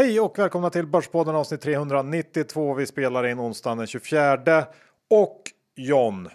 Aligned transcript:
Hej 0.00 0.20
och 0.20 0.38
välkomna 0.38 0.70
till 0.70 0.86
Börspodden 0.86 1.34
avsnitt 1.34 1.60
392. 1.60 2.74
Vi 2.74 2.86
spelar 2.86 3.26
in 3.26 3.40
onsdagen 3.40 3.78
den 3.78 3.86
24 3.86 4.66
och 5.10 5.42
John. 5.76 6.28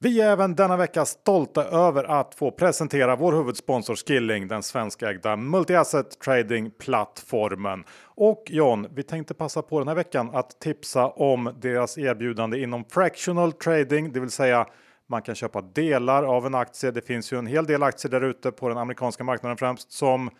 Vi 0.00 0.20
är 0.20 0.30
även 0.30 0.54
denna 0.54 0.76
vecka 0.76 1.04
stolta 1.04 1.64
över 1.64 2.04
att 2.04 2.34
få 2.34 2.50
presentera 2.50 3.16
vår 3.16 3.32
huvudsponsor 3.32 3.96
Skilling, 3.96 4.48
den 4.48 4.62
svenskägda 4.62 5.36
multi-asset 5.36 6.18
trading-plattformen. 6.18 7.84
Och 8.04 8.44
John, 8.46 8.86
vi 8.94 9.02
tänkte 9.02 9.34
passa 9.34 9.62
på 9.62 9.78
den 9.78 9.88
här 9.88 9.94
veckan 9.94 10.30
att 10.32 10.60
tipsa 10.60 11.08
om 11.08 11.54
deras 11.60 11.98
erbjudande 11.98 12.62
inom 12.62 12.84
fractional 12.84 13.52
trading, 13.52 14.12
det 14.12 14.20
vill 14.20 14.30
säga 14.30 14.66
man 15.06 15.22
kan 15.22 15.34
köpa 15.34 15.60
delar 15.60 16.22
av 16.22 16.46
en 16.46 16.54
aktie. 16.54 16.90
Det 16.90 17.02
finns 17.06 17.32
ju 17.32 17.38
en 17.38 17.46
hel 17.46 17.66
del 17.66 17.82
aktier 17.82 18.10
där 18.10 18.20
ute 18.20 18.52
på 18.52 18.68
den 18.68 18.78
amerikanska 18.78 19.24
marknaden 19.24 19.56
främst 19.56 19.92
som 19.92 20.30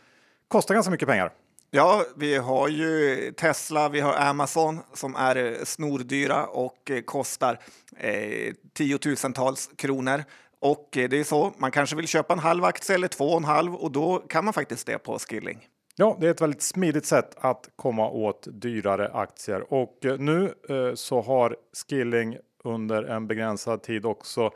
kostar 0.49 0.75
ganska 0.75 0.91
mycket 0.91 1.09
pengar. 1.09 1.33
Ja, 1.77 2.05
vi 2.17 2.37
har 2.37 2.69
ju 2.69 3.33
Tesla, 3.33 3.89
vi 3.89 4.01
har 4.01 4.15
Amazon 4.15 4.81
som 4.93 5.17
är 5.17 5.37
eh, 5.37 5.65
snordyra 5.65 6.47
och 6.47 6.91
eh, 6.91 7.01
kostar 7.01 7.59
eh, 7.97 8.55
tiotusentals 8.73 9.71
kronor. 9.77 10.25
Och 10.61 10.97
eh, 10.97 11.09
det 11.09 11.21
är 11.21 11.25
så, 11.25 11.53
man 11.59 11.71
kanske 11.71 11.97
vill 11.97 12.07
köpa 12.09 12.33
en 12.33 12.39
halv 12.39 12.65
aktie 12.65 12.95
eller 12.95 13.09
två 13.09 13.25
och 13.25 13.37
en 13.37 13.45
halv 13.45 13.75
och 13.75 13.93
då 13.93 14.19
kan 14.19 14.45
man 14.45 14.55
faktiskt 14.55 14.87
det 14.87 14.99
på 14.99 15.19
Skilling. 15.19 15.69
Ja, 15.97 16.17
det 16.21 16.27
är 16.27 16.31
ett 16.31 16.41
väldigt 16.41 16.63
smidigt 16.63 17.07
sätt 17.07 17.35
att 17.37 17.69
komma 17.77 18.09
åt 18.11 18.49
dyrare 18.53 19.11
aktier 19.13 19.73
och 19.73 19.99
nu 20.19 20.55
eh, 20.69 20.95
så 20.95 21.21
har 21.21 21.57
Skilling 21.89 22.37
under 22.65 23.03
en 23.03 23.27
begränsad 23.27 23.83
tid 23.83 24.07
också 24.07 24.51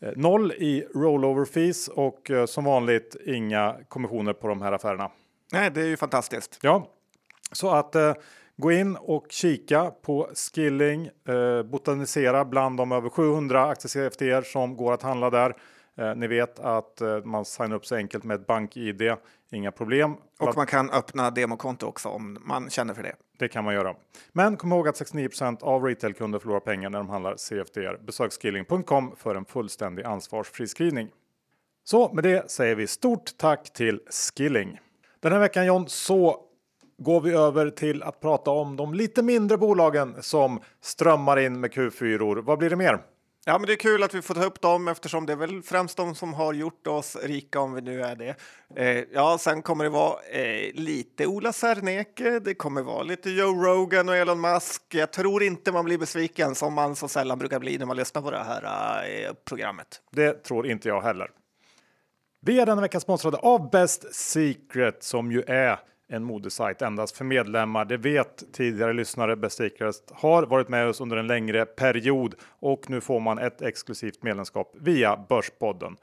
eh, 0.00 0.12
noll 0.16 0.52
i 0.52 0.86
rollover 0.94 1.44
fees 1.44 1.88
och 1.88 2.30
eh, 2.30 2.46
som 2.46 2.64
vanligt 2.64 3.16
inga 3.26 3.76
kommissioner 3.88 4.32
på 4.32 4.48
de 4.48 4.62
här 4.62 4.72
affärerna. 4.72 5.10
Nej, 5.52 5.70
det 5.70 5.80
är 5.80 5.86
ju 5.86 5.96
fantastiskt. 5.96 6.58
Ja, 6.62 6.90
så 7.52 7.70
att 7.70 7.94
eh, 7.94 8.14
gå 8.56 8.72
in 8.72 8.96
och 8.96 9.26
kika 9.30 9.90
på 10.02 10.30
Skilling, 10.34 11.10
eh, 11.28 11.62
botanisera 11.62 12.44
bland 12.44 12.76
de 12.76 12.92
över 12.92 13.08
700 13.08 13.68
aktie 13.68 14.42
som 14.42 14.76
går 14.76 14.92
att 14.92 15.02
handla 15.02 15.30
där. 15.30 15.54
Eh, 15.98 16.14
ni 16.14 16.26
vet 16.26 16.58
att 16.58 17.00
eh, 17.00 17.24
man 17.24 17.44
signar 17.44 17.76
upp 17.76 17.86
så 17.86 17.94
enkelt 17.94 18.24
med 18.24 18.40
ett 18.40 18.46
bank-id, 18.46 19.16
inga 19.52 19.72
problem. 19.72 20.14
Och 20.38 20.56
man 20.56 20.66
kan 20.66 20.90
öppna 20.90 21.30
demokonto 21.30 21.86
också 21.86 22.08
om 22.08 22.38
man 22.40 22.70
känner 22.70 22.94
för 22.94 23.02
det. 23.02 23.14
Det 23.38 23.48
kan 23.48 23.64
man 23.64 23.74
göra. 23.74 23.94
Men 24.32 24.56
kom 24.56 24.72
ihåg 24.72 24.88
att 24.88 25.00
69% 25.00 25.62
av 25.62 25.84
retailkunder 25.84 26.38
förlorar 26.38 26.60
pengar 26.60 26.90
när 26.90 26.98
de 26.98 27.08
handlar 27.08 27.36
CFDR. 27.36 27.98
Besök 28.06 28.32
skilling.com 28.32 29.16
för 29.16 29.34
en 29.34 29.44
fullständig 29.44 30.02
ansvarsfri 30.02 30.66
skrivning. 30.66 31.08
Så 31.84 32.12
med 32.12 32.24
det 32.24 32.50
säger 32.50 32.74
vi 32.74 32.86
stort 32.86 33.36
tack 33.36 33.72
till 33.72 34.00
Skilling. 34.36 34.80
Den 35.20 35.32
här 35.32 35.38
veckan 35.38 35.66
John 35.66 35.88
så 35.88 36.40
går 36.98 37.20
vi 37.20 37.32
över 37.32 37.70
till 37.70 38.02
att 38.02 38.20
prata 38.20 38.50
om 38.50 38.76
de 38.76 38.94
lite 38.94 39.22
mindre 39.22 39.58
bolagen 39.58 40.16
som 40.20 40.60
strömmar 40.80 41.38
in 41.38 41.60
med 41.60 41.70
Q4. 41.70 42.18
-or. 42.18 42.42
Vad 42.42 42.58
blir 42.58 42.70
det 42.70 42.76
mer? 42.76 43.00
Ja, 43.48 43.58
men 43.58 43.66
det 43.66 43.72
är 43.72 43.76
kul 43.76 44.02
att 44.02 44.14
vi 44.14 44.22
får 44.22 44.34
ta 44.34 44.44
upp 44.44 44.60
dem 44.60 44.88
eftersom 44.88 45.26
det 45.26 45.32
är 45.32 45.36
väl 45.36 45.62
främst 45.62 45.96
de 45.96 46.14
som 46.14 46.34
har 46.34 46.52
gjort 46.52 46.86
oss 46.86 47.16
rika 47.22 47.60
om 47.60 47.74
vi 47.74 47.80
nu 47.80 48.02
är 48.02 48.16
det. 48.16 48.34
Eh, 48.76 49.04
ja, 49.12 49.38
sen 49.40 49.62
kommer 49.62 49.84
det 49.84 49.90
vara 49.90 50.22
eh, 50.30 50.74
lite 50.74 51.26
Ola 51.26 51.52
Serneke. 51.52 52.38
Det 52.38 52.54
kommer 52.54 52.82
vara 52.82 53.02
lite 53.02 53.30
Joe 53.30 53.64
Rogan 53.64 54.08
och 54.08 54.16
Elon 54.16 54.40
Musk. 54.40 54.82
Jag 54.88 55.12
tror 55.12 55.42
inte 55.42 55.72
man 55.72 55.84
blir 55.84 55.98
besviken 55.98 56.54
som 56.54 56.74
man 56.74 56.96
så 56.96 57.08
sällan 57.08 57.38
brukar 57.38 57.58
bli 57.58 57.78
när 57.78 57.86
man 57.86 57.96
lyssnar 57.96 58.22
på 58.22 58.30
det 58.30 58.44
här 58.44 58.62
eh, 59.08 59.32
programmet. 59.44 60.02
Det 60.10 60.32
tror 60.44 60.66
inte 60.66 60.88
jag 60.88 61.00
heller. 61.00 61.30
Vi 62.40 62.60
är 62.60 62.66
denna 62.66 62.80
vecka 62.80 63.00
sponsrade 63.00 63.36
av 63.36 63.70
Best 63.70 64.14
Secret 64.14 65.02
som 65.02 65.32
ju 65.32 65.42
är 65.42 65.78
en 66.08 66.24
modesajt 66.24 66.82
endast 66.82 67.16
för 67.16 67.24
medlemmar. 67.24 67.84
Det 67.84 67.96
vet 67.96 68.52
tidigare 68.52 68.92
lyssnare. 68.92 69.36
Best 69.36 69.56
Secret 69.56 69.94
har 70.12 70.42
varit 70.42 70.68
med 70.68 70.88
oss 70.88 71.00
under 71.00 71.16
en 71.16 71.26
längre 71.26 71.64
period 71.66 72.34
och 72.60 72.90
nu 72.90 73.00
får 73.00 73.20
man 73.20 73.38
ett 73.38 73.62
exklusivt 73.62 74.22
medlemskap 74.22 74.76
via 74.80 75.16
Börspodden. 75.28 75.96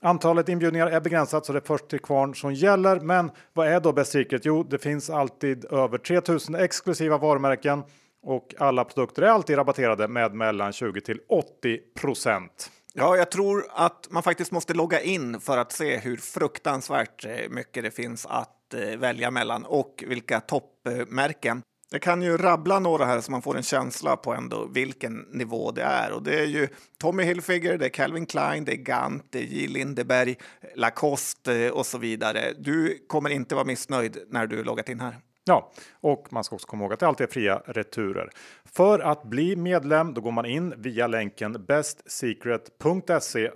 Antalet 0.00 0.48
inbjudningar 0.48 0.86
är 0.86 1.00
begränsat 1.00 1.46
så 1.46 1.52
det 1.52 1.58
är 1.58 1.66
först 1.66 1.88
till 1.88 2.00
kvarn 2.00 2.34
som 2.34 2.54
gäller. 2.54 3.00
Men 3.00 3.30
vad 3.52 3.68
är 3.68 3.80
då 3.80 3.92
Best 3.92 4.12
Secret? 4.12 4.44
Jo, 4.44 4.62
det 4.62 4.78
finns 4.78 5.10
alltid 5.10 5.64
över 5.64 5.98
3000 5.98 6.54
exklusiva 6.54 7.18
varumärken 7.18 7.82
och 8.22 8.54
alla 8.58 8.84
produkter 8.84 9.22
är 9.22 9.26
alltid 9.26 9.58
rabatterade 9.58 10.08
med 10.08 10.34
mellan 10.34 10.72
20 10.72 11.00
till 11.00 11.20
80 11.28 11.78
procent. 12.00 12.70
Ja, 13.00 13.16
jag 13.16 13.30
tror 13.30 13.66
att 13.70 14.06
man 14.10 14.22
faktiskt 14.22 14.52
måste 14.52 14.74
logga 14.74 15.00
in 15.00 15.40
för 15.40 15.58
att 15.58 15.72
se 15.72 15.96
hur 15.96 16.16
fruktansvärt 16.16 17.24
eh, 17.24 17.48
mycket 17.50 17.82
det 17.82 17.90
finns 17.90 18.26
att 18.26 18.74
eh, 18.74 18.98
välja 18.98 19.30
mellan 19.30 19.64
och 19.64 20.04
vilka 20.06 20.40
toppmärken. 20.40 21.62
Jag 21.90 22.02
kan 22.02 22.22
ju 22.22 22.36
rabbla 22.36 22.78
några 22.78 23.04
här 23.04 23.20
så 23.20 23.30
man 23.30 23.42
får 23.42 23.56
en 23.56 23.62
känsla 23.62 24.16
på 24.16 24.34
ändå 24.34 24.66
vilken 24.66 25.14
nivå 25.14 25.70
det 25.70 25.82
är. 25.82 26.12
Och 26.12 26.22
det 26.22 26.40
är 26.40 26.46
ju 26.46 26.68
Tommy 27.00 27.22
Hilfiger, 27.22 27.78
det 27.78 27.84
är 27.84 27.90
Calvin 27.90 28.26
Klein, 28.26 28.64
det 28.64 28.72
är 28.72 28.76
Gant, 28.76 29.26
det 29.30 29.38
är 29.38 29.42
J. 29.42 29.66
Lindeberg, 29.66 30.36
Lacoste 30.76 31.54
eh, 31.54 31.70
och 31.70 31.86
så 31.86 31.98
vidare. 31.98 32.52
Du 32.58 33.04
kommer 33.08 33.30
inte 33.30 33.54
vara 33.54 33.64
missnöjd 33.64 34.18
när 34.28 34.46
du 34.46 34.64
loggat 34.64 34.88
in 34.88 35.00
här. 35.00 35.18
Ja, 35.48 35.72
och 36.00 36.32
man 36.32 36.44
ska 36.44 36.54
också 36.54 36.66
komma 36.66 36.84
ihåg 36.84 36.92
att 36.92 37.00
det 37.00 37.06
alltid 37.06 37.26
är 37.26 37.32
fria 37.32 37.62
returer. 37.66 38.30
För 38.64 38.98
att 38.98 39.22
bli 39.24 39.56
medlem 39.56 40.14
då 40.14 40.20
går 40.20 40.30
man 40.30 40.46
in 40.46 40.74
via 40.76 41.06
länken 41.06 41.64
bestsecret.se 41.68 43.50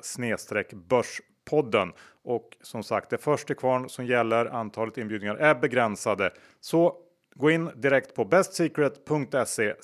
börspodden. 0.73 1.93
Och 2.25 2.57
som 2.63 2.83
sagt, 2.83 3.11
det 3.11 3.17
är 3.17 3.19
först 3.19 3.47
till 3.47 3.57
kvarn 3.57 3.89
som 3.89 4.07
gäller. 4.07 4.47
Antalet 4.47 4.99
inbjudningar 4.99 5.37
är 5.37 5.55
begränsade. 5.55 6.31
Så 6.61 6.97
gå 7.35 7.51
in 7.51 7.71
direkt 7.75 8.15
på 8.15 8.25
bestsecret.se 8.25 9.75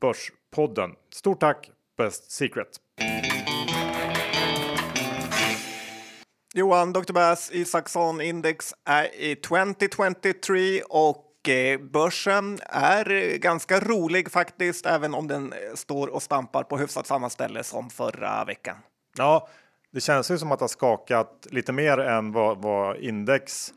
börspodden. 0.00 0.90
Stort 1.10 1.40
tack 1.40 1.70
Best 1.98 2.30
Secret! 2.30 2.68
Johan, 6.58 6.92
Dr. 6.92 7.12
Bass, 7.12 7.50
Isaksson 7.52 8.20
Index 8.20 8.74
är 8.84 9.14
i 9.14 9.36
2023 9.36 10.82
och 10.88 11.48
eh, 11.48 11.80
börsen 11.80 12.58
är 12.68 13.10
eh, 13.10 13.36
ganska 13.36 13.80
rolig 13.80 14.30
faktiskt, 14.30 14.86
även 14.86 15.14
om 15.14 15.28
den 15.28 15.52
eh, 15.52 15.58
står 15.74 16.06
och 16.06 16.22
stampar 16.22 16.62
på 16.62 16.78
hyfsat 16.78 17.06
samma 17.06 17.30
ställe 17.30 17.64
som 17.64 17.90
förra 17.90 18.44
veckan. 18.44 18.76
Ja, 19.16 19.48
det 19.92 20.00
känns 20.00 20.30
ju 20.30 20.38
som 20.38 20.52
att 20.52 20.58
det 20.58 20.62
har 20.62 20.68
skakat 20.68 21.46
lite 21.50 21.72
mer 21.72 21.98
än 21.98 22.32
vad, 22.32 22.62
vad 22.62 22.96
index 22.96 23.72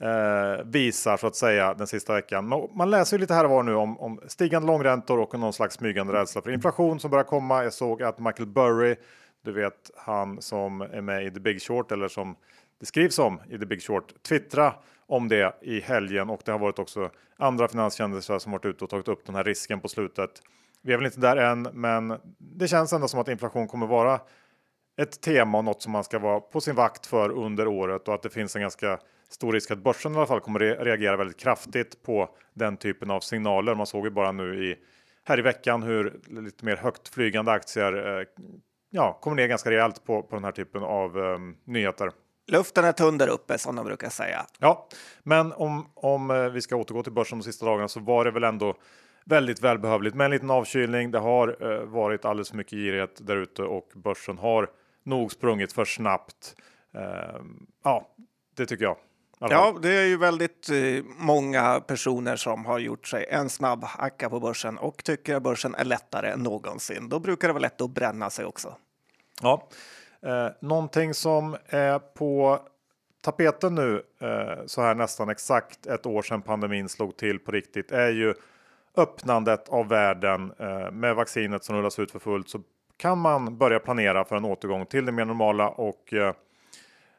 eh, 0.00 0.64
visar 0.64 1.16
så 1.16 1.26
att 1.26 1.36
säga 1.36 1.74
den 1.74 1.86
sista 1.86 2.14
veckan. 2.14 2.68
Man 2.74 2.90
läser 2.90 3.16
ju 3.16 3.20
lite 3.20 3.34
här 3.34 3.44
och 3.44 3.50
var 3.50 3.62
nu 3.62 3.74
om, 3.74 4.00
om 4.00 4.20
stigande 4.26 4.66
långräntor 4.66 5.18
och 5.18 5.38
någon 5.38 5.52
slags 5.52 5.74
smygande 5.74 6.12
rädsla 6.12 6.42
för 6.42 6.50
inflation 6.50 7.00
som 7.00 7.10
börjar 7.10 7.24
komma. 7.24 7.64
Jag 7.64 7.72
såg 7.72 8.02
att 8.02 8.18
Michael 8.18 8.48
Burry 8.48 8.96
du 9.44 9.52
vet 9.52 9.90
han 9.96 10.42
som 10.42 10.80
är 10.80 11.00
med 11.00 11.26
i 11.26 11.30
The 11.30 11.40
Big 11.40 11.62
Short 11.62 11.92
eller 11.92 12.08
som 12.08 12.36
det 12.80 12.86
skrivs 12.86 13.18
om 13.18 13.40
i 13.50 13.58
The 13.58 13.66
Big 13.66 13.82
Short. 13.82 14.22
Twittra 14.22 14.74
om 15.06 15.28
det 15.28 15.58
i 15.62 15.80
helgen 15.80 16.30
och 16.30 16.40
det 16.44 16.52
har 16.52 16.58
varit 16.58 16.78
också 16.78 17.10
andra 17.36 17.68
finanskändisar 17.68 18.38
som 18.38 18.52
varit 18.52 18.64
ute 18.64 18.84
och 18.84 18.90
tagit 18.90 19.08
upp 19.08 19.26
den 19.26 19.34
här 19.34 19.44
risken 19.44 19.80
på 19.80 19.88
slutet. 19.88 20.30
Vi 20.82 20.92
är 20.92 20.96
väl 20.96 21.06
inte 21.06 21.20
där 21.20 21.36
än, 21.36 21.62
men 21.72 22.18
det 22.38 22.68
känns 22.68 22.92
ändå 22.92 23.08
som 23.08 23.20
att 23.20 23.28
inflation 23.28 23.68
kommer 23.68 23.86
vara 23.86 24.20
ett 24.96 25.20
tema 25.20 25.58
och 25.58 25.64
något 25.64 25.82
som 25.82 25.92
man 25.92 26.04
ska 26.04 26.18
vara 26.18 26.40
på 26.40 26.60
sin 26.60 26.74
vakt 26.74 27.06
för 27.06 27.30
under 27.30 27.66
året 27.66 28.08
och 28.08 28.14
att 28.14 28.22
det 28.22 28.30
finns 28.30 28.56
en 28.56 28.62
ganska 28.62 28.98
stor 29.28 29.52
risk 29.52 29.70
att 29.70 29.78
börsen 29.78 30.12
i 30.12 30.16
alla 30.16 30.26
fall 30.26 30.40
kommer 30.40 30.60
reagera 30.60 31.16
väldigt 31.16 31.40
kraftigt 31.40 32.02
på 32.02 32.30
den 32.54 32.76
typen 32.76 33.10
av 33.10 33.20
signaler. 33.20 33.74
Man 33.74 33.86
såg 33.86 34.04
ju 34.04 34.10
bara 34.10 34.32
nu 34.32 34.64
i 34.64 34.76
här 35.24 35.38
i 35.38 35.42
veckan 35.42 35.82
hur 35.82 36.20
lite 36.28 36.64
mer 36.64 36.76
högt 36.76 37.08
flygande 37.08 37.52
aktier 37.52 38.18
eh, 38.18 38.26
ja, 38.94 39.18
kommer 39.20 39.36
ner 39.36 39.46
ganska 39.46 39.70
rejält 39.70 40.04
på, 40.04 40.22
på 40.22 40.36
den 40.36 40.44
här 40.44 40.52
typen 40.52 40.82
av 40.82 41.16
um, 41.16 41.56
nyheter. 41.64 42.10
Luften 42.46 42.84
är 42.84 42.92
tunn 42.92 43.18
där 43.18 43.28
uppe 43.28 43.58
som 43.58 43.76
de 43.76 43.86
brukar 43.86 44.08
säga. 44.08 44.46
Ja, 44.58 44.88
men 45.22 45.52
om, 45.52 45.86
om 45.94 46.30
eh, 46.30 46.48
vi 46.48 46.60
ska 46.60 46.76
återgå 46.76 47.02
till 47.02 47.12
börsen 47.12 47.38
de 47.38 47.44
sista 47.44 47.66
dagarna 47.66 47.88
så 47.88 48.00
var 48.00 48.24
det 48.24 48.30
väl 48.30 48.44
ändå 48.44 48.74
väldigt 49.24 49.60
välbehövligt 49.60 50.16
med 50.16 50.24
en 50.24 50.30
liten 50.30 50.50
avkylning. 50.50 51.10
Det 51.10 51.18
har 51.18 51.64
uh, 51.64 51.84
varit 51.84 52.24
alldeles 52.24 52.50
för 52.50 52.56
mycket 52.56 52.78
girighet 52.78 53.26
där 53.26 53.36
ute 53.36 53.62
och 53.62 53.88
börsen 53.94 54.38
har 54.38 54.70
nog 55.04 55.32
sprungit 55.32 55.72
för 55.72 55.84
snabbt. 55.84 56.54
Uh, 56.94 57.42
ja, 57.84 58.08
det 58.56 58.66
tycker 58.66 58.84
jag. 58.84 58.96
Ja, 59.38 59.78
det 59.82 59.92
är 59.92 60.04
ju 60.04 60.16
väldigt 60.16 60.70
eh, 60.70 61.04
många 61.16 61.80
personer 61.80 62.36
som 62.36 62.66
har 62.66 62.78
gjort 62.78 63.06
sig 63.06 63.26
en 63.30 63.50
snabb 63.50 63.84
hacka 63.84 64.30
på 64.30 64.40
börsen 64.40 64.78
och 64.78 65.04
tycker 65.04 65.34
att 65.34 65.42
börsen 65.42 65.74
är 65.74 65.84
lättare 65.84 66.30
än 66.30 66.40
någonsin. 66.40 67.08
Då 67.08 67.20
brukar 67.20 67.48
det 67.48 67.54
vara 67.54 67.62
lätt 67.62 67.80
att 67.80 67.90
bränna 67.90 68.30
sig 68.30 68.44
också. 68.44 68.76
Ja, 69.42 69.68
eh, 70.22 70.48
någonting 70.60 71.14
som 71.14 71.56
är 71.66 71.98
på 71.98 72.60
tapeten 73.24 73.74
nu 73.74 74.02
eh, 74.20 74.66
så 74.66 74.82
här 74.82 74.94
nästan 74.94 75.28
exakt 75.28 75.86
ett 75.86 76.06
år 76.06 76.22
sedan 76.22 76.42
pandemin 76.42 76.88
slog 76.88 77.16
till 77.16 77.38
på 77.38 77.52
riktigt 77.52 77.92
är 77.92 78.10
ju 78.10 78.34
öppnandet 78.96 79.68
av 79.68 79.88
världen 79.88 80.52
eh, 80.58 80.90
med 80.90 81.14
vaccinet 81.14 81.64
som 81.64 81.76
rullas 81.76 81.98
ut 81.98 82.10
för 82.10 82.18
fullt 82.18 82.48
så 82.48 82.60
kan 82.96 83.18
man 83.18 83.58
börja 83.58 83.78
planera 83.78 84.24
för 84.24 84.36
en 84.36 84.44
återgång 84.44 84.86
till 84.86 85.06
det 85.06 85.12
mer 85.12 85.24
normala 85.24 85.68
och 85.68 86.12
eh, 86.12 86.34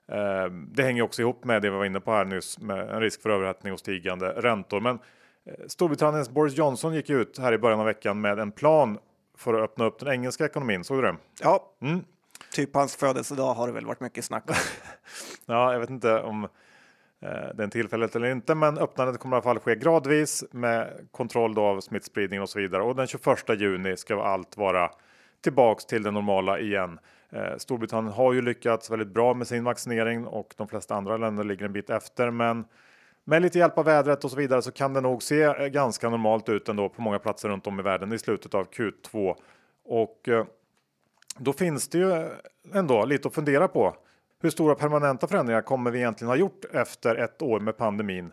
eh 0.08 0.46
det 0.52 0.84
hänger 0.84 1.02
också 1.02 1.22
ihop 1.22 1.44
med 1.44 1.62
det 1.62 1.70
vi 1.70 1.78
var 1.78 1.86
inne 1.86 2.00
på 2.00 2.12
här 2.12 2.26
nyss 2.26 2.60
med 2.60 2.90
en 2.90 3.02
risk 3.02 3.22
för 3.22 3.30
överhettning 3.30 3.74
och 3.74 3.80
stigande 3.80 4.30
räntor. 4.30 4.80
Men 4.80 5.00
eh, 5.46 5.68
Storbritanniens 5.68 6.30
Boris 6.30 6.58
Johnson 6.58 6.94
gick 6.96 7.10
ut 7.10 7.40
här 7.40 7.54
i 7.54 7.58
början 7.58 7.80
av 7.80 7.86
veckan 7.86 8.22
med 8.22 8.40
en 8.40 8.52
plan 8.52 8.98
för 9.38 9.54
att 9.54 9.70
öppna 9.70 9.86
upp 9.86 10.00
den 10.00 10.14
engelska 10.14 10.46
ekonomin. 10.46 10.84
Såg 10.84 10.98
du 10.98 11.02
det? 11.02 11.16
Ja, 11.42 11.72
mm. 11.82 12.04
typ 12.52 12.76
hans 12.76 12.96
födelsedag 12.96 13.54
har 13.54 13.68
det 13.68 13.74
väl 13.74 13.86
varit 13.86 14.00
mycket 14.00 14.26
snack 14.26 14.44
om. 14.50 14.56
ja, 15.46 15.74
jag 15.74 15.80
vet 15.80 15.90
inte 15.90 16.22
om 16.22 16.44
eh, 17.22 17.56
den 17.56 17.70
tillfället 17.70 18.16
eller 18.16 18.32
inte, 18.32 18.56
men 18.56 18.78
öppnandet 18.78 19.20
kommer 19.20 19.36
i 19.36 19.38
alla 19.38 19.44
fall 19.44 19.60
ske 19.60 19.76
gradvis 19.76 20.44
med 20.52 21.08
kontroll 21.12 21.60
av 21.60 21.82
smittspridningen 21.82 22.44
och 22.44 22.50
så 22.50 22.60
vidare. 22.60 22.84
Och 22.84 22.96
den 22.96 23.08
21 23.08 23.50
juni 23.60 23.98
ska 23.98 24.24
allt 24.24 24.58
vara 24.58 24.92
tillbaks 25.44 25.86
till 25.86 26.04
det 26.04 26.12
normala 26.12 26.60
igen. 26.60 27.00
Eh, 27.30 27.58
Storbritannien 27.58 28.14
har 28.14 28.34
ju 28.34 28.42
lyckats 28.42 28.92
väldigt 28.92 29.14
bra 29.14 29.34
med 29.34 29.48
sin 29.48 29.64
vaccinering 29.64 30.26
och 30.26 30.54
de 30.58 30.68
flesta 30.68 30.96
andra 30.96 31.18
länder 31.18 31.44
ligger 31.44 31.66
en 31.66 31.74
bit 31.74 31.90
efter. 31.90 32.32
Men 32.32 32.66
med 33.28 33.42
lite 33.42 33.60
hjälp 33.60 33.78
av 33.78 33.86
vädret 33.86 34.24
och 34.24 34.32
så 34.32 34.38
vidare 34.38 34.62
så 34.62 34.72
kan 34.72 34.94
det 34.94 35.02
nog 35.02 35.24
se 35.24 35.44
eh, 35.44 35.68
ganska 35.68 36.10
normalt 36.10 36.50
ut 36.50 36.70
ändå 36.70 36.90
på 36.90 37.02
många 37.02 37.20
platser 37.20 37.50
runt 37.50 37.68
om 37.68 37.80
i 37.80 37.84
världen 37.84 38.14
i 38.14 38.20
slutet 38.20 38.54
av 38.54 38.70
Q2. 38.70 39.36
Och 39.86 40.30
eh, 40.30 40.46
då 41.38 41.54
finns 41.54 41.88
det 41.88 41.98
ju 41.98 42.12
eh, 42.12 42.28
ändå 42.74 43.06
lite 43.06 43.28
att 43.28 43.34
fundera 43.34 43.68
på. 43.68 43.96
Hur 44.42 44.50
stora 44.50 44.76
permanenta 44.76 45.28
förändringar 45.28 45.62
kommer 45.62 45.92
vi 45.92 46.00
egentligen 46.00 46.30
ha 46.30 46.36
gjort 46.36 46.66
efter 46.74 47.16
ett 47.16 47.42
år 47.42 47.60
med 47.60 47.78
pandemin? 47.78 48.32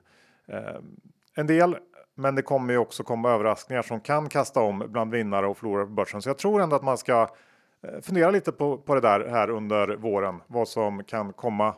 En 1.34 1.46
del, 1.46 1.76
men 2.14 2.34
det 2.34 2.42
kommer 2.42 2.72
ju 2.72 2.78
också 2.78 3.04
komma 3.04 3.30
överraskningar 3.30 3.82
som 3.82 4.00
kan 4.00 4.28
kasta 4.28 4.60
om 4.60 4.84
bland 4.88 5.10
vinnare 5.10 5.46
och 5.46 5.58
förlorare 5.58 5.86
på 5.86 5.92
börsen. 5.92 6.22
Så 6.22 6.28
jag 6.28 6.38
tror 6.38 6.62
ändå 6.62 6.76
att 6.76 6.82
man 6.82 6.98
ska 6.98 7.28
fundera 8.02 8.30
lite 8.30 8.52
på, 8.52 8.78
på 8.78 8.94
det 8.94 9.00
där 9.00 9.28
här 9.28 9.50
under 9.50 9.96
våren, 9.96 10.40
vad 10.46 10.68
som 10.68 11.04
kan 11.04 11.32
komma 11.32 11.74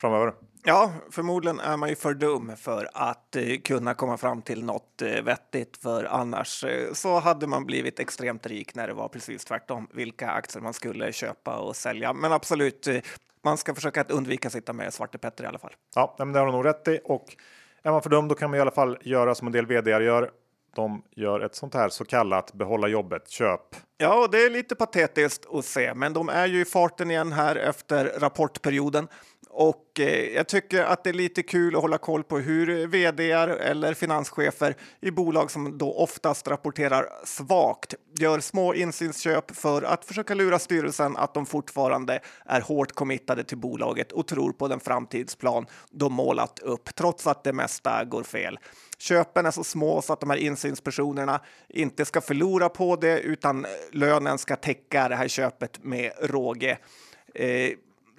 framöver. 0.00 0.32
Ja, 0.66 0.92
förmodligen 1.10 1.60
är 1.60 1.76
man 1.76 1.88
ju 1.88 1.94
för 1.94 2.14
dum 2.14 2.52
för 2.56 2.88
att 2.94 3.36
eh, 3.36 3.56
kunna 3.64 3.94
komma 3.94 4.16
fram 4.16 4.42
till 4.42 4.64
något 4.64 5.02
eh, 5.02 5.22
vettigt, 5.22 5.76
för 5.76 6.04
annars 6.04 6.64
eh, 6.64 6.92
så 6.92 7.18
hade 7.18 7.46
man 7.46 7.66
blivit 7.66 8.00
extremt 8.00 8.46
rik 8.46 8.74
när 8.74 8.86
det 8.86 8.94
var 8.94 9.08
precis 9.08 9.44
tvärtom, 9.44 9.88
vilka 9.92 10.30
aktier 10.30 10.62
man 10.62 10.72
skulle 10.72 11.12
köpa 11.12 11.56
och 11.56 11.76
sälja. 11.76 12.12
Men 12.12 12.32
absolut, 12.32 12.88
man 13.42 13.56
ska 13.56 13.74
försöka 13.74 14.00
att 14.00 14.10
undvika 14.10 14.48
att 14.48 14.52
sitta 14.52 14.72
med 14.72 14.94
Svarte 14.94 15.18
Petter 15.18 15.44
i 15.44 15.46
alla 15.46 15.58
fall. 15.58 15.72
Ja, 15.94 16.14
men 16.18 16.32
det 16.32 16.38
har 16.38 16.46
du 16.46 16.52
nog 16.52 16.64
rätt 16.64 16.88
i 16.88 17.00
och 17.04 17.36
är 17.82 17.90
man 17.90 18.02
för 18.02 18.10
dum, 18.10 18.28
då 18.28 18.34
kan 18.34 18.50
man 18.50 18.58
i 18.58 18.60
alla 18.60 18.70
fall 18.70 18.98
göra 19.00 19.34
som 19.34 19.46
en 19.46 19.52
del 19.52 19.66
vd 19.66 19.90
gör, 19.90 20.30
de 20.74 21.02
gör 21.10 21.40
ett 21.40 21.54
sånt 21.54 21.74
här 21.74 21.88
så 21.88 22.04
kallat 22.04 22.52
behålla 22.52 22.88
jobbet 22.88 23.30
köp. 23.30 23.60
Ja, 23.96 24.28
det 24.32 24.38
är 24.38 24.50
lite 24.50 24.74
patetiskt 24.74 25.46
att 25.52 25.64
se, 25.64 25.94
men 25.94 26.12
de 26.12 26.28
är 26.28 26.46
ju 26.46 26.60
i 26.60 26.64
farten 26.64 27.10
igen 27.10 27.32
här 27.32 27.56
efter 27.56 28.12
rapportperioden. 28.18 29.08
Och 29.56 30.00
eh, 30.00 30.34
jag 30.34 30.48
tycker 30.48 30.82
att 30.84 31.04
det 31.04 31.10
är 31.10 31.14
lite 31.14 31.42
kul 31.42 31.76
att 31.76 31.82
hålla 31.82 31.98
koll 31.98 32.24
på 32.24 32.38
hur 32.38 32.86
vd 32.86 33.30
eller 33.32 33.94
finanschefer 33.94 34.74
i 35.00 35.10
bolag 35.10 35.50
som 35.50 35.78
då 35.78 35.94
oftast 35.94 36.48
rapporterar 36.48 37.08
svagt 37.24 37.94
gör 38.18 38.40
små 38.40 38.74
insynsköp 38.74 39.56
för 39.56 39.82
att 39.82 40.04
försöka 40.04 40.34
lura 40.34 40.58
styrelsen 40.58 41.16
att 41.16 41.34
de 41.34 41.46
fortfarande 41.46 42.20
är 42.44 42.60
hårt 42.60 42.92
committade 42.92 43.44
till 43.44 43.58
bolaget 43.58 44.12
och 44.12 44.26
tror 44.26 44.52
på 44.52 44.68
den 44.68 44.80
framtidsplan 44.80 45.66
de 45.90 46.12
målat 46.12 46.58
upp, 46.58 46.94
trots 46.94 47.26
att 47.26 47.44
det 47.44 47.52
mesta 47.52 48.04
går 48.04 48.22
fel. 48.22 48.58
Köpen 48.98 49.46
är 49.46 49.50
så 49.50 49.64
små 49.64 50.02
så 50.02 50.12
att 50.12 50.20
de 50.20 50.30
här 50.30 50.36
insynspersonerna 50.36 51.40
inte 51.68 52.04
ska 52.04 52.20
förlora 52.20 52.68
på 52.68 52.96
det 52.96 53.20
utan 53.20 53.64
eh, 53.64 53.70
lönen 53.92 54.38
ska 54.38 54.56
täcka 54.56 55.08
det 55.08 55.16
här 55.16 55.28
köpet 55.28 55.84
med 55.84 56.12
råge. 56.20 56.78
Eh, 57.34 57.70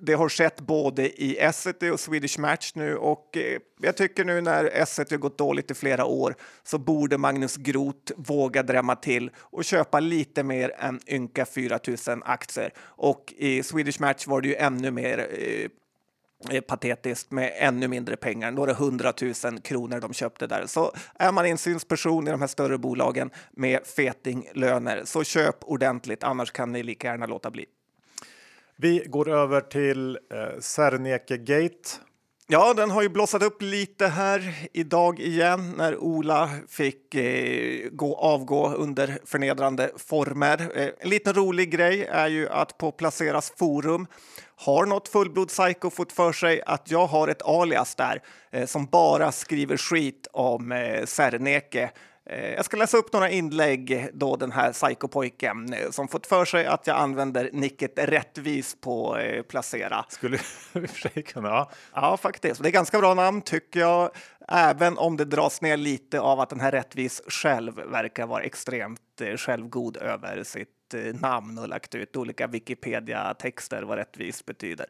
det 0.05 0.13
har 0.13 0.29
skett 0.29 0.61
både 0.61 1.23
i 1.23 1.37
Essity 1.37 1.89
och 1.89 1.99
Swedish 1.99 2.39
Match 2.39 2.71
nu 2.75 2.97
och 2.97 3.37
eh, 3.37 3.59
jag 3.81 3.97
tycker 3.97 4.25
nu 4.25 4.41
när 4.41 4.65
Essity 4.65 5.15
har 5.15 5.19
gått 5.19 5.37
dåligt 5.37 5.71
i 5.71 5.73
flera 5.73 6.05
år 6.05 6.35
så 6.63 6.77
borde 6.77 7.17
Magnus 7.17 7.57
Groth 7.57 8.13
våga 8.15 8.63
drämma 8.63 8.95
till 8.95 9.31
och 9.37 9.65
köpa 9.65 9.99
lite 9.99 10.43
mer 10.43 10.71
än 10.77 10.99
ynka 11.07 11.45
4000 11.45 12.23
aktier. 12.25 12.73
Och 12.79 13.33
i 13.37 13.63
Swedish 13.63 14.01
Match 14.01 14.27
var 14.27 14.41
det 14.41 14.47
ju 14.47 14.55
ännu 14.55 14.91
mer 14.91 15.27
eh, 15.31 15.69
patetiskt 16.61 17.31
med 17.31 17.53
ännu 17.55 17.87
mindre 17.87 18.15
pengar, 18.15 18.51
några 18.51 18.73
hundratusen 18.73 19.61
kronor 19.61 19.99
de 19.99 20.13
köpte 20.13 20.47
där. 20.47 20.65
Så 20.67 20.91
är 21.19 21.31
man 21.31 21.45
insynsperson 21.45 22.27
i 22.27 22.31
de 22.31 22.39
här 22.39 22.47
större 22.47 22.77
bolagen 22.77 23.29
med 23.51 23.87
fetinglöner 23.87 25.01
så 25.05 25.23
köp 25.23 25.55
ordentligt, 25.61 26.23
annars 26.23 26.51
kan 26.51 26.71
ni 26.71 26.83
lika 26.83 27.07
gärna 27.07 27.25
låta 27.25 27.51
bli. 27.51 27.65
Vi 28.77 29.03
går 29.05 29.29
över 29.29 29.61
till 29.61 30.15
eh, 30.15 30.59
Serneke 30.59 31.37
Gate. 31.37 31.89
Ja, 32.47 32.73
den 32.73 32.91
har 32.91 33.01
ju 33.01 33.09
blossat 33.09 33.43
upp 33.43 33.61
lite 33.61 34.07
här 34.07 34.67
idag 34.73 35.19
igen 35.19 35.73
när 35.77 35.97
Ola 35.97 36.49
fick 36.69 37.15
eh, 37.15 37.89
gå, 37.91 38.15
avgå 38.15 38.73
under 38.73 39.19
förnedrande 39.25 39.91
former. 39.97 40.71
Eh, 40.75 40.89
en 40.99 41.09
liten 41.09 41.33
rolig 41.33 41.71
grej 41.71 42.05
är 42.05 42.27
ju 42.27 42.49
att 42.49 42.77
på 42.77 42.91
Placeras 42.91 43.53
forum 43.57 44.07
har 44.55 44.85
något 44.85 45.07
fullblodspsyko 45.07 45.89
fått 45.89 46.11
för 46.11 46.31
sig 46.31 46.61
att 46.65 46.91
jag 46.91 47.07
har 47.07 47.27
ett 47.27 47.41
alias 47.41 47.95
där 47.95 48.21
eh, 48.51 48.65
som 48.65 48.85
bara 48.85 49.31
skriver 49.31 49.77
skit 49.77 50.27
om 50.31 50.71
eh, 50.71 51.05
Serneke 51.05 51.91
jag 52.29 52.65
ska 52.65 52.77
läsa 52.77 52.97
upp 52.97 53.13
några 53.13 53.29
inlägg 53.29 54.09
då 54.13 54.35
den 54.35 54.51
här 54.51 54.73
psykopojken 54.73 55.73
eh, 55.73 55.91
som 55.91 56.07
fått 56.07 56.27
för 56.27 56.45
sig 56.45 56.65
att 56.65 56.87
jag 56.87 56.97
använder 56.97 57.49
nicket 57.53 57.99
rättvis 57.99 58.77
på 58.81 59.17
eh, 59.17 59.41
placera. 59.41 60.05
Skulle 60.09 60.37
i 60.37 60.39
och 60.73 60.89
för 60.89 61.09
sig 61.09 61.23
kunna. 61.23 61.49
Ja. 61.49 61.71
ja, 61.93 62.17
faktiskt. 62.17 62.63
Det 62.63 62.69
är 62.69 62.71
ganska 62.71 62.99
bra 62.99 63.13
namn 63.13 63.41
tycker 63.41 63.79
jag, 63.79 64.11
även 64.47 64.97
om 64.97 65.17
det 65.17 65.25
dras 65.25 65.61
ner 65.61 65.77
lite 65.77 66.19
av 66.19 66.39
att 66.39 66.49
den 66.49 66.59
här 66.59 66.71
rättvis 66.71 67.21
själv 67.27 67.75
verkar 67.75 68.27
vara 68.27 68.43
extremt 68.43 69.01
självgod 69.37 69.97
över 69.97 70.43
sitt 70.43 70.69
namn 71.13 71.57
och 71.57 71.67
lagt 71.67 71.95
ut 71.95 72.15
olika 72.15 72.47
Wikipedia-texter 72.47 73.83
vad 73.83 73.97
rättvis 73.97 74.45
betyder. 74.45 74.85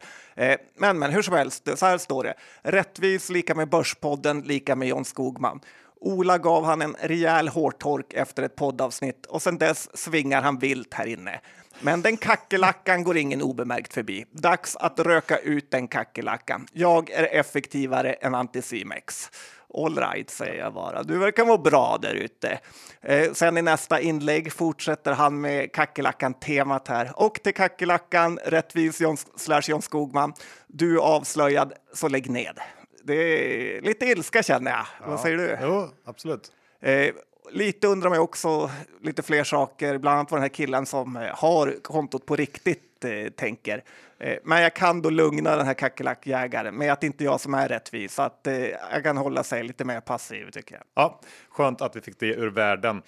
Men, 0.77 0.99
men 0.99 1.11
hur 1.11 1.21
som 1.21 1.33
helst, 1.33 1.77
så 1.79 1.85
här 1.85 1.97
står 1.97 2.23
det. 2.23 2.33
Rättvis 2.61 3.29
lika 3.29 3.55
med 3.55 3.69
Börspodden 3.69 4.41
lika 4.41 4.75
med 4.75 4.87
John 4.87 5.05
Skogman. 5.05 5.61
Ola 6.06 6.38
gav 6.38 6.66
han 6.66 6.81
en 6.81 6.96
rejäl 7.00 7.48
hårtork 7.48 8.13
efter 8.13 8.44
ett 8.44 8.56
poddavsnitt 8.56 9.25
och 9.25 9.42
sen 9.42 9.57
dess 9.57 9.98
svingar 9.98 10.42
han 10.42 10.60
vilt 10.60 10.94
här 10.94 11.06
inne. 11.06 11.40
Men 11.81 12.02
den 12.02 12.18
kackerlackan 12.18 13.04
går 13.04 13.18
ingen 13.18 13.42
obemärkt 13.42 13.94
förbi. 13.94 14.26
Dags 14.31 14.76
att 14.76 15.00
röka 15.00 15.38
ut 15.38 15.71
den 15.71 15.88
kackerlackan. 15.88 16.68
Jag 16.74 17.09
är 17.09 17.24
effektivare 17.24 18.14
än 18.14 18.35
Anticimex. 18.35 19.30
All 19.74 19.95
right, 19.95 20.30
säger 20.30 20.59
jag 20.59 20.74
bara. 20.74 21.04
Du 21.04 21.18
verkar 21.18 21.45
må 21.45 21.57
bra 21.57 21.97
där 22.02 22.14
ute. 22.14 22.59
Eh, 23.02 23.31
sen 23.33 23.57
i 23.57 23.62
nästa 23.62 24.00
inlägg 24.00 24.54
fortsätter 24.54 25.14
han 25.14 25.42
med 25.42 25.71
kackerlackan-temat 25.71 26.88
här. 26.88 27.12
Och 27.16 27.33
till 27.44 27.54
kackerlackan, 27.54 28.40
rättvis 28.45 29.02
John, 29.02 29.18
slash 29.35 29.62
John 29.68 29.81
Skogman. 29.81 30.33
Du 30.68 30.95
är 30.95 31.02
avslöjad, 31.02 31.74
så 31.94 32.07
lägg 32.07 32.30
ned 32.30 32.59
det 33.06 33.16
är 33.16 33.81
lite 33.81 34.06
ilska 34.06 34.44
känner 34.44 34.71
jag. 34.71 34.85
Ja. 35.00 35.06
Vad 35.07 35.19
säger 35.19 35.38
du? 35.38 35.57
Jo, 35.62 35.90
absolut. 36.06 36.52
Eh, 36.81 37.14
lite 37.52 37.88
undrar 37.88 38.09
mig 38.09 38.19
också 38.19 38.71
lite 39.02 39.24
fler 39.24 39.44
saker, 39.44 39.97
bland 39.97 40.18
annat 40.19 40.31
vad 40.31 40.38
den 40.38 40.44
här 40.44 40.50
killen 40.50 40.85
som 40.85 41.18
eh, 41.18 41.35
har 41.35 41.76
kontot 41.81 42.26
på 42.26 42.35
riktigt 42.35 43.06
eh, 43.06 43.30
tänker. 43.30 43.83
Eh, 44.19 44.38
men 44.44 44.62
jag 44.62 44.74
kan 44.74 45.02
då 45.02 45.09
lugna 45.09 45.56
den 45.56 45.66
här 45.66 45.74
kackerlackjägaren 45.74 46.76
med 46.76 46.94
att 46.94 47.02
det 47.02 47.07
inte 47.07 47.24
är 47.24 47.26
jag 47.26 47.42
som 47.42 47.54
är 47.54 47.68
rättvis, 47.68 48.14
så 48.14 48.21
att 48.21 48.47
eh, 48.47 48.66
jag 48.92 49.04
kan 49.04 49.18
hålla 49.18 49.44
sig 49.44 49.64
lite 49.64 49.85
mer 49.85 50.02
passiv 50.02 50.50
tycker 50.52 50.76
jag. 50.76 50.83
Ja, 50.94 51.19
skönt 51.50 51.81
att 51.81 51.95
vi 51.95 52.02
fick 52.02 52.19
det 52.19 52.33
ur 52.33 52.50
världen. 52.50 53.02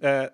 Eh, 0.00 0.24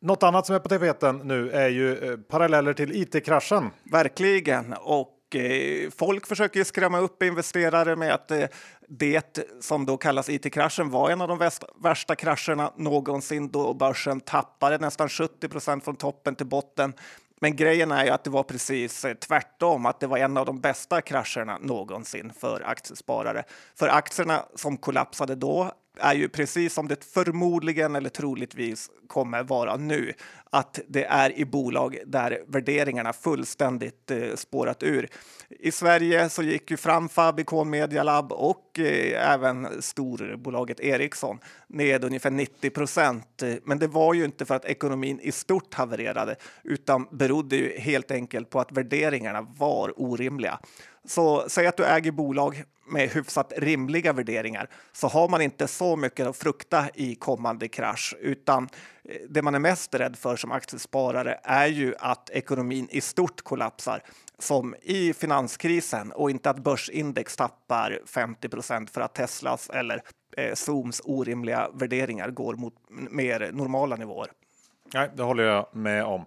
något 0.00 0.22
annat 0.22 0.46
som 0.46 0.54
är 0.54 0.60
på 0.60 0.68
tapeten 0.68 1.20
nu 1.24 1.50
är 1.50 1.68
ju 1.68 2.16
paralleller 2.16 2.72
till 2.72 3.02
it-kraschen. 3.02 3.70
Verkligen, 3.82 4.72
och 4.72 5.13
Eh, 5.34 5.90
folk 5.90 6.26
försöker 6.26 6.60
ju 6.60 6.64
skrämma 6.64 6.98
upp 6.98 7.22
investerare 7.22 7.96
med 7.96 8.14
att 8.14 8.30
eh, 8.30 8.46
det 8.88 9.38
som 9.60 9.86
då 9.86 9.96
kallas 9.96 10.28
it-kraschen 10.28 10.90
var 10.90 11.10
en 11.10 11.20
av 11.20 11.28
de 11.28 11.50
värsta 11.82 12.16
krascherna 12.16 12.72
någonsin 12.76 13.48
då 13.48 13.74
börsen 13.74 14.20
tappade 14.20 14.78
nästan 14.78 15.08
70 15.08 15.48
procent 15.48 15.84
från 15.84 15.96
toppen 15.96 16.34
till 16.34 16.46
botten. 16.46 16.92
Men 17.40 17.56
grejen 17.56 17.92
är 17.92 18.04
ju 18.04 18.10
att 18.10 18.24
det 18.24 18.30
var 18.30 18.42
precis 18.42 19.04
eh, 19.04 19.14
tvärtom, 19.14 19.86
att 19.86 20.00
det 20.00 20.06
var 20.06 20.18
en 20.18 20.36
av 20.36 20.46
de 20.46 20.60
bästa 20.60 21.00
krascherna 21.00 21.58
någonsin 21.60 22.32
för 22.40 22.62
aktiesparare. 22.66 23.44
För 23.74 23.88
aktierna 23.88 24.44
som 24.54 24.76
kollapsade 24.76 25.34
då 25.34 25.72
är 26.00 26.14
ju 26.14 26.28
precis 26.28 26.74
som 26.74 26.88
det 26.88 27.04
förmodligen 27.04 27.96
eller 27.96 28.10
troligtvis 28.10 28.90
kommer 29.06 29.42
vara 29.42 29.76
nu, 29.76 30.12
att 30.50 30.80
det 30.88 31.04
är 31.04 31.38
i 31.38 31.44
bolag 31.44 31.98
där 32.06 32.42
värderingarna 32.46 33.12
fullständigt 33.12 34.10
eh, 34.10 34.34
spårat 34.34 34.82
ur. 34.82 35.08
I 35.48 35.70
Sverige 35.70 36.28
så 36.28 36.42
gick 36.42 36.70
ju 36.70 36.76
Framfab, 36.76 37.40
Icon 37.40 37.70
Media 37.70 38.02
Lab 38.02 38.32
och 38.32 38.63
och 38.74 38.80
eh, 38.80 39.32
även 39.32 39.82
storbolaget 39.82 40.80
Ericsson 40.80 41.38
ned 41.66 42.04
ungefär 42.04 42.30
90 42.30 42.70
procent. 42.70 43.42
Men 43.64 43.78
det 43.78 43.86
var 43.86 44.14
ju 44.14 44.24
inte 44.24 44.44
för 44.44 44.54
att 44.54 44.64
ekonomin 44.64 45.20
i 45.20 45.32
stort 45.32 45.74
havererade 45.74 46.36
utan 46.62 47.06
berodde 47.10 47.56
ju 47.56 47.78
helt 47.78 48.10
enkelt 48.10 48.50
på 48.50 48.60
att 48.60 48.72
värderingarna 48.72 49.42
var 49.42 50.00
orimliga. 50.00 50.58
Så 51.04 51.44
säg 51.48 51.66
att 51.66 51.76
du 51.76 51.84
äger 51.84 52.12
bolag 52.12 52.64
med 52.86 53.08
hyfsat 53.08 53.52
rimliga 53.56 54.12
värderingar 54.12 54.70
så 54.92 55.08
har 55.08 55.28
man 55.28 55.42
inte 55.42 55.68
så 55.68 55.96
mycket 55.96 56.26
att 56.26 56.36
frukta 56.36 56.88
i 56.94 57.14
kommande 57.14 57.68
krasch 57.68 58.14
utan 58.20 58.68
eh, 59.04 59.16
det 59.28 59.42
man 59.42 59.54
är 59.54 59.58
mest 59.58 59.94
rädd 59.94 60.16
för 60.16 60.36
som 60.36 60.52
aktiesparare 60.52 61.40
är 61.42 61.66
ju 61.66 61.94
att 61.98 62.30
ekonomin 62.30 62.88
i 62.90 63.00
stort 63.00 63.42
kollapsar 63.42 64.02
som 64.38 64.74
i 64.82 65.12
finanskrisen 65.12 66.12
och 66.12 66.30
inte 66.30 66.50
att 66.50 66.58
börsindex 66.58 67.36
tappar 67.36 68.00
50% 68.06 68.90
för 68.90 69.00
att 69.00 69.14
Teslas 69.14 69.70
eller 69.70 70.02
eh, 70.36 70.54
Zooms 70.54 71.02
orimliga 71.04 71.70
värderingar 71.74 72.30
går 72.30 72.54
mot 72.54 72.74
mer 72.88 73.52
normala 73.52 73.96
nivåer. 73.96 74.28
Nej, 74.94 75.10
det 75.16 75.22
håller 75.22 75.44
jag 75.44 75.66
med 75.72 76.04
om. 76.04 76.24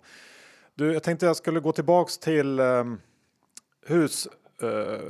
Du, 0.76 0.94
jag 0.94 1.04
tänkte 1.04 1.26
jag 1.26 1.36
skulle 1.36 1.60
gå 1.60 1.72
tillbaks 1.72 2.18
till 2.18 2.60
ehm, 2.60 2.94
eh, 2.94 3.90
hus 3.90 4.28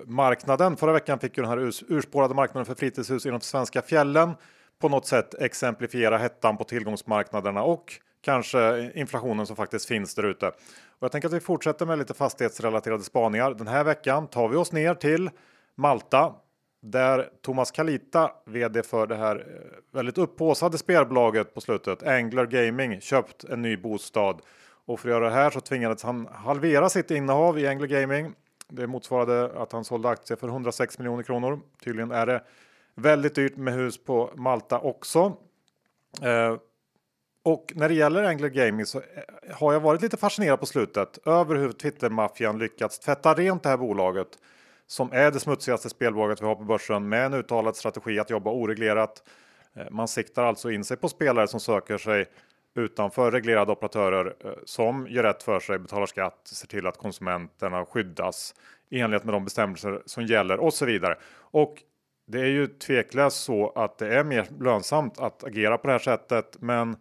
marknaden. 0.06 0.77
Förra 0.77 0.94
veckan 0.94 1.20
fick 1.20 1.38
ju 1.38 1.44
den 1.44 1.50
här 1.50 1.72
urspårade 1.88 2.34
marknaden 2.34 2.66
för 2.66 2.75
fritidshus 2.75 3.25
i 3.25 3.30
de 3.30 3.42
svenska 3.42 3.82
fjällen 3.82 4.34
på 4.80 4.89
något 4.89 5.06
sätt 5.06 5.34
exemplifiera 5.34 6.18
hettan 6.18 6.58
på 6.58 6.63
tillgångsmarknaderna 6.63 7.63
och 7.63 7.94
kanske 8.22 8.92
inflationen 8.96 9.48
som 9.48 9.56
faktiskt 9.56 9.86
finns 9.86 10.16
där 10.16 10.24
ute. 10.24 10.51
Och 11.00 11.04
jag 11.04 11.12
tänker 11.12 11.27
att 11.27 11.34
vi 11.34 11.39
fortsätter 11.39 11.86
med 11.86 11.98
lite 12.00 12.13
fastighetsrelaterade 12.13 13.04
spaningar. 13.04 13.54
Den 13.54 13.68
här 13.68 13.84
veckan 13.84 14.27
tar 14.27 14.48
vi 14.48 14.56
oss 14.56 14.72
ner 14.72 14.96
till 14.96 15.30
Malta 15.75 16.34
där 16.82 17.30
Thomas 17.42 17.72
Kalita, 17.72 18.32
vd 18.46 18.84
för 18.84 19.08
det 19.08 19.16
här 19.16 19.36
eh, 19.36 19.77
väldigt 19.92 20.18
upphåsade 20.18 20.77
spelbolaget 20.77 21.54
på 21.54 21.62
slutet, 21.62 22.04
Angler 22.04 22.46
Gaming, 22.46 23.01
köpt 23.01 23.44
en 23.44 23.62
ny 23.62 23.77
bostad. 23.77 24.42
Och 24.86 25.00
för 25.00 25.10
att 25.10 25.13
göra 25.16 25.25
det 25.25 25.36
här 25.36 25.50
så 25.50 25.60
tvingades 25.60 26.04
han 26.04 26.27
halvera 26.32 26.89
sitt 26.89 27.12
innehav 27.12 27.60
i 27.60 27.68
Angler 27.68 27.88
Gaming 27.88 28.34
det 28.70 28.88
motsvarade 28.88 29.62
att 29.62 29.72
han 29.72 29.86
sålde 29.86 30.10
aktier 30.10 30.38
för 30.38 30.48
106 30.48 31.00
miljoner 31.00 31.24
kronor. 31.24 31.60
Tydligen 31.84 32.12
är 32.12 32.25
det 32.25 32.44
väldigt 32.96 33.36
dyrt 33.36 33.58
med 33.58 33.74
hus 33.74 34.04
på 34.04 34.32
Malta 34.36 34.80
också. 34.80 35.34
Eh, 36.22 36.56
och 37.48 37.74
när 37.75 37.89
det 37.89 37.96
gäller 37.96 38.24
Angler 38.24 38.50
Gaming 38.50 38.86
så 38.86 38.98
eh, 38.98 39.56
har 39.56 39.74
jag 39.74 39.80
varit 39.80 40.01
lite 40.01 40.18
fascinerad 40.18 40.60
på 40.60 40.66
slutet 40.66 41.27
över 41.27 41.56
hur 41.56 41.72
Twitter-maffian 41.72 42.60
lyckats 42.60 43.00
tvätta 43.00 43.34
rent 43.34 43.63
det 43.63 43.70
här 43.70 43.77
bolaget 43.77 44.27
som 44.88 45.12
är 45.12 45.32
det 45.32 45.39
smutsigaste 45.39 45.89
spelbolaget 45.89 46.42
vi 46.42 46.46
har 46.46 46.56
på 46.56 46.63
börsen 46.63 47.10
med 47.10 47.25
en 47.25 47.34
uttalad 47.34 47.75
strategi 47.75 48.20
att 48.20 48.30
jobba 48.30 48.51
oreglerat. 48.51 49.24
Eh, 49.75 49.86
man 49.92 50.08
siktar 50.08 50.44
alltså 50.44 50.72
in 50.72 50.84
sig 50.84 50.98
på 50.98 51.10
spelare 51.10 51.48
som 51.48 51.60
söker 51.60 51.98
sig 51.98 52.25
utanför 52.75 53.32
reglerade 53.32 53.72
operatörer 53.72 54.36
eh, 54.46 54.51
som 54.66 55.08
gör 55.10 55.24
rätt 55.24 55.44
för 55.44 55.60
sig, 55.60 55.80
betalar 55.80 56.06
skatt, 56.06 56.39
ser 56.44 56.68
till 56.68 56.88
att 56.88 56.98
konsumenterna 56.98 57.86
skyddas 57.86 58.56
i 58.89 59.00
enlighet 59.00 59.24
med 59.24 59.34
de 59.34 59.44
bestämmelser 59.44 60.01
som 60.06 60.25
gäller 60.25 60.58
och 60.60 60.74
så 60.74 60.86
vidare. 60.86 61.16
Och 61.39 61.84
det 62.25 62.39
är 62.39 62.46
ju 62.46 62.68
tveklöst 62.68 63.44
så 63.44 63.70
att 63.70 63.98
det 63.98 64.16
är 64.16 64.24
mer 64.24 64.48
lönsamt 64.60 65.20
att 65.20 65.44
agera 65.44 65.77
på 65.77 65.88
det 65.88 65.94
här 65.94 66.00
sättet. 66.00 66.58
Men 66.60 66.98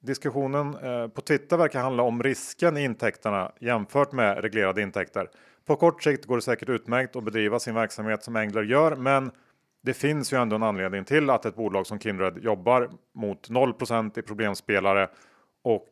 diskussionen 0.00 0.74
eh, 0.74 1.08
på 1.08 1.20
Twitter 1.20 1.56
verkar 1.56 1.80
handla 1.80 2.02
om 2.02 2.22
risken 2.22 2.76
i 2.76 2.84
intäkterna 2.84 3.52
jämfört 3.60 4.12
med 4.12 4.42
reglerade 4.42 4.82
intäkter. 4.82 5.30
På 5.66 5.76
kort 5.76 6.02
sikt 6.02 6.24
går 6.24 6.36
det 6.36 6.42
säkert 6.42 6.68
utmärkt 6.68 7.16
att 7.16 7.24
bedriva 7.24 7.58
sin 7.58 7.74
verksamhet 7.74 8.22
som 8.22 8.36
Engler 8.36 8.62
gör, 8.62 8.96
men 8.96 9.30
det 9.82 9.94
finns 9.94 10.32
ju 10.32 10.42
ändå 10.42 10.56
en 10.56 10.62
anledning 10.62 11.04
till 11.04 11.30
att 11.30 11.46
ett 11.46 11.56
bolag 11.56 11.86
som 11.86 11.98
Kindred 11.98 12.38
jobbar 12.38 12.90
mot 13.14 13.50
0% 13.50 14.18
i 14.18 14.22
problemspelare 14.22 15.08
och 15.62 15.86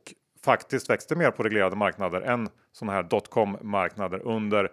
faktiskt 0.44 0.90
växte 0.90 1.16
mer 1.16 1.30
på 1.30 1.42
reglerade 1.42 1.76
marknader 1.76 2.20
än 2.20 2.48
sådana 2.72 2.92
här 2.92 3.02
dotcom 3.02 3.56
marknader 3.62 4.26
under 4.26 4.70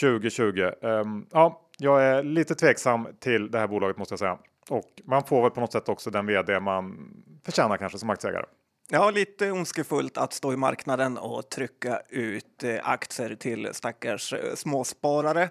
2020. 0.00 0.70
Ehm, 0.82 1.26
ja, 1.32 1.60
jag 1.78 2.04
är 2.04 2.22
lite 2.22 2.54
tveksam 2.54 3.08
till 3.20 3.50
det 3.50 3.58
här 3.58 3.66
bolaget 3.66 3.98
måste 3.98 4.12
jag 4.12 4.18
säga. 4.18 4.38
Och 4.70 5.02
man 5.04 5.24
får 5.24 5.42
väl 5.42 5.50
på 5.50 5.60
något 5.60 5.72
sätt 5.72 5.88
också 5.88 6.10
den 6.10 6.26
vd 6.26 6.60
man 6.60 7.10
förtjänar 7.44 7.76
kanske 7.76 7.98
som 7.98 8.10
aktieägare. 8.10 8.44
Ja, 8.90 9.10
lite 9.10 9.50
ondskefullt 9.50 10.18
att 10.18 10.32
stå 10.32 10.52
i 10.52 10.56
marknaden 10.56 11.18
och 11.18 11.50
trycka 11.50 12.00
ut 12.08 12.64
eh, 12.64 12.88
aktier 12.88 13.34
till 13.34 13.68
stackars 13.72 14.32
eh, 14.32 14.54
småsparare 14.54 15.50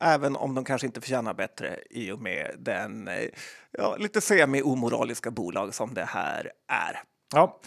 även 0.00 0.36
om 0.36 0.54
de 0.54 0.64
kanske 0.64 0.86
inte 0.86 1.00
förtjänar 1.00 1.34
bättre 1.34 1.78
i 1.90 2.12
och 2.12 2.18
med 2.18 2.54
den 2.58 3.08
eh, 3.08 3.28
ja, 3.70 3.96
lite 3.96 4.20
semi-omoraliska 4.20 5.30
bolag 5.30 5.74
som 5.74 5.94
det 5.94 6.04
här 6.04 6.52
är. 6.68 7.02
Ja. 7.34 7.60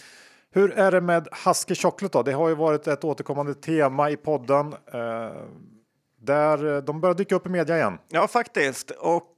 Hur 0.52 0.72
är 0.72 0.92
det 0.92 1.02
med 1.02 1.28
Husky 1.46 1.76
Chocolate 1.76 2.18
då? 2.18 2.24
Det 2.24 2.32
har 2.32 2.50
ju 2.50 2.56
varit 2.56 2.88
ett 2.88 3.04
återkommande 3.04 3.54
tema 3.54 4.10
i 4.10 4.18
podden. 4.18 4.74
Eh, 4.74 5.32
där 6.22 6.82
de 6.82 7.02
börjar 7.02 7.16
dyka 7.16 7.36
upp 7.36 7.46
i 7.46 7.50
media 7.50 7.78
igen. 7.78 7.98
Ja, 8.10 8.28
faktiskt. 8.28 8.92
Och 8.92 9.38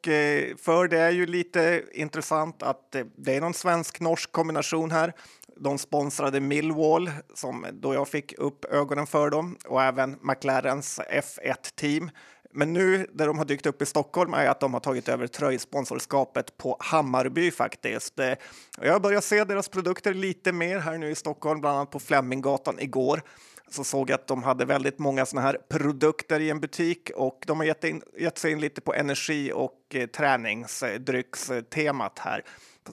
för 0.58 0.88
det 0.88 1.00
är 1.00 1.10
ju 1.10 1.26
lite 1.26 1.84
intressant 1.92 2.64
att 2.64 2.96
det 3.18 3.36
är 3.36 3.42
någon 3.42 3.54
svensk-norsk 3.54 4.32
kombination 4.32 4.92
här. 4.92 5.14
De 5.60 5.78
sponsrade 5.78 6.40
Millwall 6.40 7.12
som 7.34 7.66
då 7.74 7.94
jag 7.94 8.08
fick 8.08 8.34
upp 8.38 8.66
ögonen 8.66 9.08
för 9.08 9.30
dem 9.30 9.58
och 9.68 9.84
även 9.84 10.18
McLarens 10.22 11.00
F1 11.00 11.76
team 11.76 12.12
men 12.52 12.74
nu 12.74 13.08
där 13.14 13.28
de 13.28 13.38
har 13.38 13.46
dykt 13.46 13.66
upp 13.66 13.82
i 13.82 13.86
Stockholm 13.86 14.34
är 14.34 14.48
att 14.48 14.60
de 14.60 14.74
har 14.74 14.80
tagit 14.80 15.10
över 15.10 15.28
tröjsponsorskapet 15.28 16.58
på 16.58 16.78
Hammarby 16.80 17.52
faktiskt. 17.52 18.20
Eh, 18.20 18.34
jag 18.82 19.02
börjar 19.02 19.22
se 19.22 19.44
deras 19.44 19.70
produkter 19.70 20.14
lite 20.14 20.52
mer 20.52 20.80
här 20.80 20.98
nu 20.98 21.10
i 21.10 21.16
Stockholm, 21.16 21.62
bland 21.62 21.78
annat 21.78 21.92
på 21.92 22.00
Fleminggatan 22.00 22.80
igår 22.80 23.22
så 23.74 23.84
såg 23.84 24.10
jag 24.10 24.16
att 24.16 24.28
de 24.28 24.44
hade 24.44 24.66
väldigt 24.66 25.00
många 25.00 25.26
såna 25.26 25.42
här 25.42 25.58
produkter 25.70 26.40
i 26.40 26.50
en 26.50 26.60
butik 26.60 27.12
och 27.16 27.44
de 27.48 27.60
har 27.60 27.66
gett, 27.66 27.84
in, 27.84 28.02
gett 28.18 28.38
sig 28.38 28.52
in 28.52 28.60
lite 28.60 28.82
på 28.82 28.94
energi 28.94 29.52
och 29.56 29.80
eh, 29.94 30.08
träningsdryckstemat 30.08 32.20
här. 32.20 32.44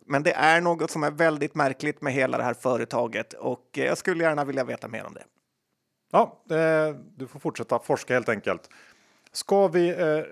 Men 0.06 0.22
det 0.22 0.32
är 0.32 0.60
något 0.60 0.90
som 0.90 1.02
är 1.02 1.10
väldigt 1.10 1.54
märkligt 1.54 2.02
med 2.02 2.12
hela 2.12 2.38
det 2.38 2.44
här 2.44 2.54
företaget 2.54 3.32
och 3.32 3.78
eh, 3.78 3.84
jag 3.84 3.98
skulle 3.98 4.24
gärna 4.24 4.44
vilja 4.44 4.64
veta 4.64 4.88
mer 4.88 5.06
om 5.06 5.14
det. 5.14 5.24
Ja, 6.12 6.42
du 7.16 7.26
får 7.26 7.40
fortsätta 7.40 7.78
forska 7.78 8.14
helt 8.14 8.28
enkelt. 8.28 8.70
Ska 9.32 9.68
vi 9.68 9.88
eh, 9.88 10.22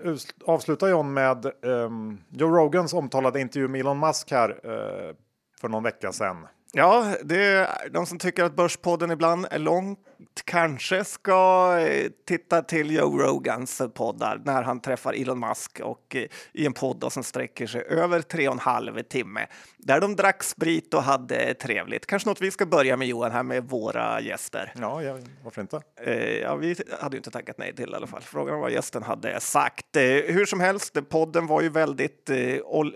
avsluta 0.45 0.89
John 0.89 1.13
med 1.13 1.45
ehm, 1.45 2.21
Joe 2.29 2.49
Rogans 2.49 2.93
omtalade 2.93 3.41
intervju 3.41 3.67
med 3.67 3.81
Elon 3.81 3.99
Musk 3.99 4.31
här 4.31 4.49
eh, 4.49 5.15
för 5.61 5.69
någon 5.69 5.83
vecka 5.83 6.11
sedan. 6.11 6.47
Ja, 6.77 7.15
det 7.23 7.69
de 7.91 8.05
som 8.05 8.19
tycker 8.19 8.43
att 8.43 8.55
Börspodden 8.55 9.11
ibland 9.11 9.47
är 9.51 9.59
lång 9.59 9.97
kanske 10.43 11.03
ska 11.03 11.77
eh, 11.79 12.11
titta 12.27 12.61
till 12.61 12.91
Joe 12.91 13.17
Rogans 13.17 13.81
poddar 13.93 14.41
när 14.45 14.63
han 14.63 14.79
träffar 14.79 15.13
Elon 15.13 15.39
Musk 15.39 15.79
och 15.79 16.15
eh, 16.15 16.27
i 16.53 16.65
en 16.65 16.73
podd 16.73 17.05
som 17.11 17.23
sträcker 17.23 17.67
sig 17.67 17.81
över 17.81 18.21
tre 18.21 18.47
och 18.47 18.53
en 18.53 18.59
halv 18.59 19.01
timme 19.03 19.47
där 19.77 20.01
de 20.01 20.15
drack 20.15 20.43
sprit 20.43 20.93
och 20.93 21.03
hade 21.03 21.53
trevligt. 21.53 22.05
Kanske 22.05 22.29
något 22.29 22.41
vi 22.41 22.51
ska 22.51 22.65
börja 22.65 22.97
med 22.97 23.07
Johan 23.07 23.31
här 23.31 23.43
med 23.43 23.63
våra 23.63 24.21
gäster. 24.21 24.73
Ja, 24.75 25.03
ja 25.03 25.17
varför 25.43 25.61
inte? 25.61 25.81
Eh, 26.01 26.37
ja, 26.37 26.55
vi 26.55 26.75
hade 26.99 27.15
ju 27.15 27.17
inte 27.17 27.31
tackat 27.31 27.57
nej 27.57 27.75
till 27.75 27.91
i 27.91 27.95
alla 27.95 28.07
fall. 28.07 28.21
Frågan 28.21 28.55
var 28.55 28.61
vad 28.61 28.71
gästen 28.71 29.03
hade 29.03 29.39
sagt. 29.39 29.85
Hur 30.27 30.45
som 30.45 30.59
helst, 30.59 31.09
podden 31.09 31.47
var 31.47 31.61
ju 31.61 31.69
väldigt 31.69 32.29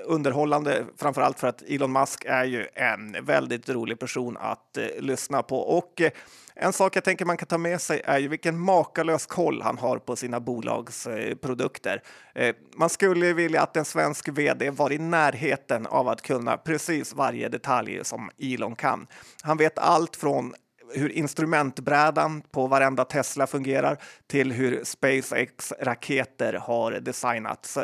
underhållande, 0.05 0.85
framför 0.97 1.21
allt 1.21 1.39
för 1.39 1.47
att 1.47 1.61
Elon 1.61 1.91
Musk 1.91 2.25
är 2.25 2.43
ju 2.43 2.67
en 2.73 3.25
väldigt 3.25 3.68
rolig 3.69 3.99
person 3.99 4.37
att 4.37 4.77
eh, 4.77 4.85
lyssna 4.99 5.43
på 5.43 5.57
och 5.57 6.01
eh, 6.01 6.11
en 6.61 6.73
sak 6.73 6.95
jag 6.95 7.03
tänker 7.03 7.25
man 7.25 7.37
kan 7.37 7.47
ta 7.47 7.57
med 7.57 7.81
sig 7.81 8.01
är 8.05 8.17
ju 8.17 8.27
vilken 8.27 8.59
makalös 8.59 9.25
koll 9.25 9.61
han 9.61 9.77
har 9.77 9.97
på 9.97 10.15
sina 10.15 10.39
bolagsprodukter. 10.39 12.01
Eh, 12.35 12.47
eh, 12.47 12.55
man 12.75 12.89
skulle 12.89 13.33
vilja 13.33 13.61
att 13.61 13.77
en 13.77 13.85
svensk 13.85 14.27
vd 14.27 14.69
var 14.69 14.91
i 14.91 14.97
närheten 14.97 15.87
av 15.87 16.07
att 16.07 16.21
kunna 16.21 16.57
precis 16.57 17.13
varje 17.13 17.49
detalj 17.49 17.99
som 18.05 18.29
Elon 18.37 18.75
kan. 18.75 19.07
Han 19.43 19.57
vet 19.57 19.79
allt 19.79 20.15
från 20.15 20.53
hur 20.93 21.09
instrumentbrädan 21.09 22.41
på 22.41 22.67
varenda 22.67 23.05
Tesla 23.05 23.47
fungerar 23.47 23.97
till 24.27 24.51
hur 24.51 24.83
SpaceX 24.83 25.73
raketer 25.81 26.53
har 26.53 26.91
designats. 26.91 27.77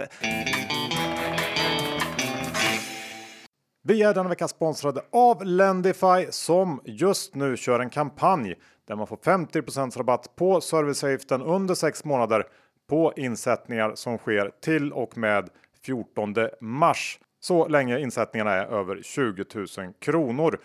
Vi 3.88 4.04
är 4.04 4.13
denna 4.13 4.30
vecka 4.30 4.48
sponsrade 4.48 5.01
av 5.12 5.46
Lendify 5.46 6.25
som 6.30 6.82
just 6.86 7.36
nu 7.36 7.58
kör 7.58 7.80
en 7.80 7.89
kampanj 7.89 8.56
där 8.88 8.96
man 8.96 9.08
får 9.08 9.18
50% 9.18 9.98
rabatt 9.98 10.36
på 10.36 10.62
serviceavgiften 10.62 11.42
under 11.42 11.75
6 11.75 12.06
månader 12.06 12.44
på 12.89 13.13
insättningar 13.15 13.92
som 13.96 14.18
sker 14.18 14.51
till 14.62 14.94
och 14.94 15.18
med 15.18 15.50
14 15.86 16.36
mars. 16.62 17.20
Så 17.39 17.68
länge 17.68 18.00
insättningarna 18.00 18.51
är 18.51 18.65
över 18.65 19.01
20 19.04 19.46
000 19.56 19.94
kronor. 20.00 20.60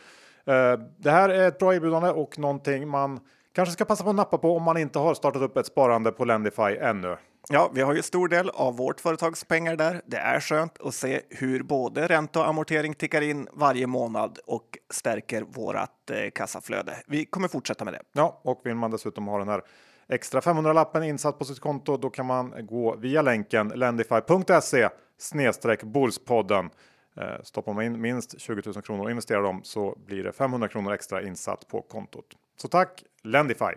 Eh, 0.45 0.81
det 0.99 1.11
här 1.11 1.29
är 1.29 1.49
ett 1.49 1.59
bra 1.59 1.75
erbjudande 1.75 2.09
och 2.09 2.39
någonting 2.39 2.89
man 2.89 3.21
kanske 3.53 3.73
ska 3.73 3.85
passa 3.85 4.05
på 4.05 4.11
att 4.11 4.17
nappa 4.17 4.39
på 4.39 4.57
om 4.57 4.63
man 4.63 4.77
inte 4.77 4.99
har 4.99 5.15
startat 5.15 5.43
upp 5.43 5.57
ett 5.57 5.67
sparande 5.67 6.13
på 6.13 6.25
Lendify 6.25 6.77
ännu. 6.81 7.17
Ja, 7.49 7.71
vi 7.75 7.81
har 7.81 7.95
ju 7.95 8.03
stor 8.03 8.29
del 8.29 8.51
av 8.51 8.77
vårt 8.77 9.01
företags 9.01 9.45
pengar 9.45 9.77
där. 9.77 10.01
Det 10.07 10.17
är 10.17 10.41
skönt 10.41 10.81
att 10.81 10.95
se 10.95 11.21
hur 11.31 11.63
både 11.63 12.07
ränta 12.07 12.41
och 12.41 12.49
amortering 12.49 12.95
tickar 12.95 13.21
in 13.21 13.49
varje 13.53 13.87
månad 13.87 14.39
och 14.47 14.79
stärker 14.91 15.43
vårat 15.43 16.11
eh, 16.11 16.31
kassaflöde. 16.31 16.97
Vi 17.07 17.25
kommer 17.25 17.49
fortsätta 17.49 17.85
med 17.85 17.95
det. 17.95 18.03
Ja, 18.13 18.41
och 18.45 18.61
vill 18.65 18.75
man 18.75 18.91
dessutom 18.91 19.27
ha 19.27 19.39
den 19.39 19.49
här 19.49 19.63
extra 20.09 20.41
500-lappen 20.41 21.03
insatt 21.03 21.39
på 21.39 21.45
sitt 21.45 21.61
konto, 21.61 21.97
då 21.97 22.11
kan 22.11 22.27
man 22.27 22.67
gå 22.67 22.97
via 22.97 23.23
länken 23.23 23.69
lendify.se 23.69 24.89
snedstreck 25.19 25.83
Bullspodden. 25.83 26.71
Eh, 27.17 27.43
stoppar 27.43 27.73
man 27.73 27.85
in 27.85 28.01
minst 28.01 28.41
20 28.41 28.63
000 28.67 28.83
kronor 28.83 29.05
och 29.05 29.11
investerar 29.11 29.43
dem 29.43 29.61
så 29.65 29.99
blir 30.07 30.25
det 30.25 30.33
500 30.33 30.69
kronor 30.69 30.93
extra 30.93 31.23
insatt 31.23 31.69
på 31.69 31.83
kontot. 31.83 32.27
Så 32.57 32.69
tack 32.69 33.05
Lendify! 33.23 33.75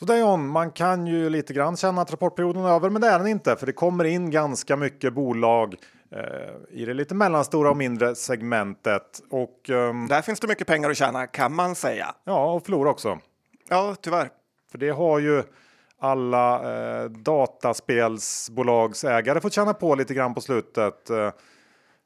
Så 0.00 0.06
John, 0.16 0.48
man 0.48 0.70
kan 0.70 1.06
ju 1.06 1.30
lite 1.30 1.52
grann 1.52 1.76
känna 1.76 2.02
att 2.02 2.10
rapportperioden 2.10 2.64
är 2.64 2.68
över, 2.68 2.90
men 2.90 3.02
det 3.02 3.08
är 3.08 3.18
den 3.18 3.28
inte, 3.28 3.56
för 3.56 3.66
det 3.66 3.72
kommer 3.72 4.04
in 4.04 4.30
ganska 4.30 4.76
mycket 4.76 5.12
bolag 5.12 5.74
eh, 6.10 6.20
i 6.70 6.84
det 6.84 6.94
lite 6.94 7.14
mellanstora 7.14 7.70
och 7.70 7.76
mindre 7.76 8.14
segmentet. 8.14 9.20
Och, 9.30 9.70
ehm, 9.70 10.06
Där 10.08 10.22
finns 10.22 10.40
det 10.40 10.48
mycket 10.48 10.66
pengar 10.66 10.90
att 10.90 10.96
tjäna 10.96 11.26
kan 11.26 11.54
man 11.54 11.74
säga. 11.74 12.14
ja, 12.24 12.52
och 12.52 12.64
förlora 12.64 12.90
också. 12.90 13.18
Ja, 13.68 13.96
tyvärr. 14.00 14.28
För 14.70 14.78
det 14.78 14.90
har 14.90 15.18
ju 15.18 15.42
alla 15.98 16.54
eh, 16.54 17.04
dataspelsbolagsägare 17.10 19.40
fått 19.40 19.52
känna 19.52 19.74
på 19.74 19.94
lite 19.94 20.14
grann 20.14 20.34
på 20.34 20.40
slutet. 20.40 21.10
Eh, 21.10 21.30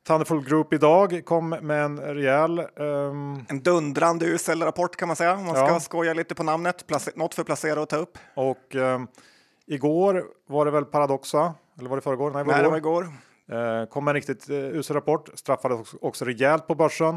Thunderful 0.06 0.44
Group 0.44 0.72
idag 0.72 1.22
kom 1.24 1.48
med 1.48 1.84
en 1.84 2.00
rejäl 2.00 2.58
ehm, 2.58 3.44
En 3.48 3.62
dundrande 3.62 4.26
usel 4.26 4.62
rapport 4.62 4.96
kan 4.96 5.08
man 5.08 5.16
säga. 5.16 5.34
Om 5.34 5.44
man 5.44 5.54
ska 5.54 5.66
Ja. 5.68 5.80
skoja 5.80 6.14
lite 6.14 6.34
på 6.34 6.42
namnet. 6.42 6.84
Place- 6.86 7.12
något 7.16 7.34
för 7.34 7.44
placera 7.44 7.80
och 7.82 7.88
ta 7.88 7.96
upp. 7.96 8.18
och 8.34 8.74
ehm, 8.74 9.06
igår 9.66 10.24
var 10.46 10.64
det 10.64 10.70
väl 10.70 10.84
Paradoxa, 10.84 11.54
eller 11.78 11.88
var 11.88 11.96
det 11.96 12.02
förrgår? 12.02 12.30
Nej, 12.30 12.44
var 12.44 12.52
Nej, 12.52 12.62
det 12.62 12.68
var 12.68 12.76
igår. 12.76 13.08
Eh, 13.52 13.86
kom 13.88 14.08
en 14.08 14.14
riktigt 14.14 14.50
eh, 14.50 14.56
usel 14.56 14.94
rapport, 14.96 15.28
straffades 15.34 15.80
också, 15.80 15.96
också 16.00 16.24
rejält 16.24 16.66
på 16.66 16.74
börsen. 16.74 17.14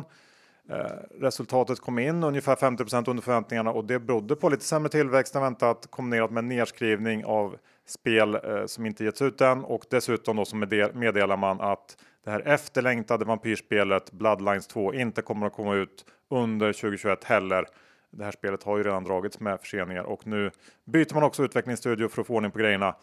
Eh, 0.70 0.76
resultatet 1.22 1.80
kom 1.80 2.00
in 2.00 2.24
ungefär 2.24 2.56
50% 2.56 3.10
under 3.10 3.24
förväntningarna 3.24 3.72
och 3.72 3.86
det 3.86 4.00
berodde 4.00 4.36
på 4.36 4.50
lite 4.50 4.66
sämre 4.66 4.90
tillväxt 4.90 5.36
än 5.36 5.42
väntat 5.42 5.88
kombinerat 5.90 6.32
med 6.32 6.44
nedskrivning 6.44 7.26
av 7.26 7.56
spel 7.88 8.40
som 8.68 8.86
inte 8.86 9.04
getts 9.04 9.22
ut 9.22 9.42
än 9.42 9.64
och 9.64 9.84
dessutom 9.90 10.36
då 10.36 10.46
så 10.46 10.56
medde- 10.56 10.92
meddelar 10.94 11.38
man 11.38 11.62
att 11.62 11.98
det 12.28 12.32
här 12.32 12.48
efterlängtade 12.48 13.26
vampyrspelet 13.26 14.12
Bloodlines 14.12 14.68
2 14.68 14.94
inte 14.94 15.22
kommer 15.22 15.48
att 15.48 15.54
komma 15.54 15.76
ut 15.76 16.06
under 16.30 16.74
2021 16.74 17.24
heller. 17.24 17.66
Det 18.12 18.24
här 18.24 18.32
spelet 18.32 18.64
har 18.64 18.78
ju 18.78 18.84
redan 18.84 19.04
dragits 19.04 19.40
med 19.40 19.60
förseningar 19.60 20.04
och 20.04 20.28
nu 20.28 20.52
byter 20.86 21.14
man 21.14 21.24
också 21.24 21.44
utvecklingsstudio 21.44 22.08
för 22.08 22.22
att 22.22 22.28
få 22.28 22.34
ordning 22.34 22.52
på 22.52 22.60
grejerna. 22.60 22.96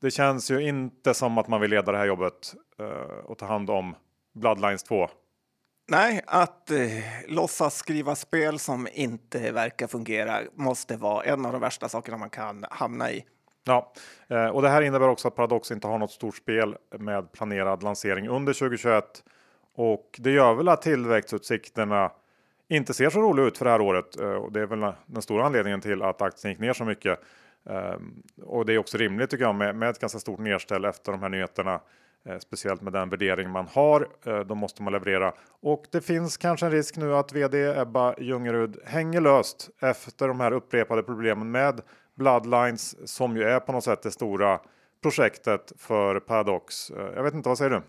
Det 0.00 0.10
känns 0.10 0.50
ju 0.50 0.68
inte 0.68 1.14
som 1.14 1.38
att 1.38 1.48
man 1.48 1.60
vill 1.60 1.70
leda 1.70 1.92
det 1.92 1.98
här 1.98 2.06
jobbet 2.06 2.54
eh, 2.78 3.24
och 3.24 3.38
ta 3.38 3.46
hand 3.46 3.70
om 3.70 3.94
Bloodlines 4.34 4.82
2. 4.82 5.08
Nej, 5.88 6.22
att 6.26 6.70
eh, 6.70 6.78
låtsas 7.28 7.76
skriva 7.76 8.14
spel 8.14 8.58
som 8.58 8.88
inte 8.92 9.52
verkar 9.52 9.86
fungera 9.86 10.40
måste 10.54 10.96
vara 10.96 11.24
en 11.24 11.46
av 11.46 11.52
de 11.52 11.60
värsta 11.60 11.88
sakerna 11.88 12.16
man 12.16 12.30
kan 12.30 12.64
hamna 12.70 13.10
i. 13.12 13.24
Ja, 13.64 13.92
eh, 14.28 14.46
och 14.46 14.62
det 14.62 14.68
här 14.68 14.82
innebär 14.82 15.08
också 15.08 15.28
att 15.28 15.34
Paradox 15.34 15.70
inte 15.70 15.86
har 15.86 15.98
något 15.98 16.10
stort 16.10 16.36
spel 16.36 16.76
med 16.98 17.32
planerad 17.32 17.82
lansering 17.82 18.28
under 18.28 18.52
2021. 18.52 19.04
Och 19.74 20.18
det 20.18 20.30
gör 20.30 20.54
väl 20.54 20.68
att 20.68 20.82
tillväxtutsikterna 20.82 22.12
inte 22.68 22.94
ser 22.94 23.10
så 23.10 23.20
roliga 23.20 23.46
ut 23.46 23.58
för 23.58 23.64
det 23.64 23.70
här 23.70 23.80
året. 23.80 24.20
Eh, 24.20 24.26
och 24.26 24.52
det 24.52 24.60
är 24.60 24.66
väl 24.66 24.92
den 25.06 25.22
stora 25.22 25.46
anledningen 25.46 25.80
till 25.80 26.02
att 26.02 26.22
aktien 26.22 26.52
gick 26.52 26.60
ner 26.60 26.72
så 26.72 26.84
mycket. 26.84 27.20
Ehm, 27.66 28.22
och 28.42 28.66
det 28.66 28.74
är 28.74 28.78
också 28.78 28.98
rimligt 28.98 29.30
tycker 29.30 29.44
jag 29.44 29.54
med, 29.54 29.76
med 29.76 29.90
ett 29.90 29.98
ganska 29.98 30.18
stort 30.18 30.38
nedställ 30.38 30.84
efter 30.84 31.12
de 31.12 31.22
här 31.22 31.28
nyheterna. 31.28 31.80
Eh, 32.24 32.38
speciellt 32.38 32.82
med 32.82 32.92
den 32.92 33.08
värdering 33.08 33.50
man 33.50 33.66
har. 33.72 34.08
Då 34.44 34.54
måste 34.54 34.82
man 34.82 34.92
leverera. 34.92 35.32
Och 35.60 35.84
det 35.90 36.00
finns 36.00 36.36
kanske 36.36 36.66
en 36.66 36.72
risk 36.72 36.96
nu 36.96 37.14
att 37.14 37.32
vd 37.32 37.80
Ebba 37.80 38.14
Ljungerud 38.18 38.78
hänger 38.84 39.20
löst 39.20 39.70
efter 39.80 40.28
de 40.28 40.40
här 40.40 40.52
upprepade 40.52 41.02
problemen 41.02 41.50
med 41.50 41.80
Bloodlines 42.16 43.10
som 43.10 43.36
ju 43.36 43.42
är 43.42 43.60
på 43.60 43.72
något 43.72 43.84
sätt 43.84 44.02
det 44.02 44.10
stora 44.10 44.60
projektet 45.02 45.72
för 45.78 46.20
Paradox. 46.20 46.90
Eh, 46.90 47.12
jag 47.14 47.22
vet 47.22 47.34
inte, 47.34 47.48
vad 47.48 47.58
säger 47.58 47.70
du? 47.70 47.82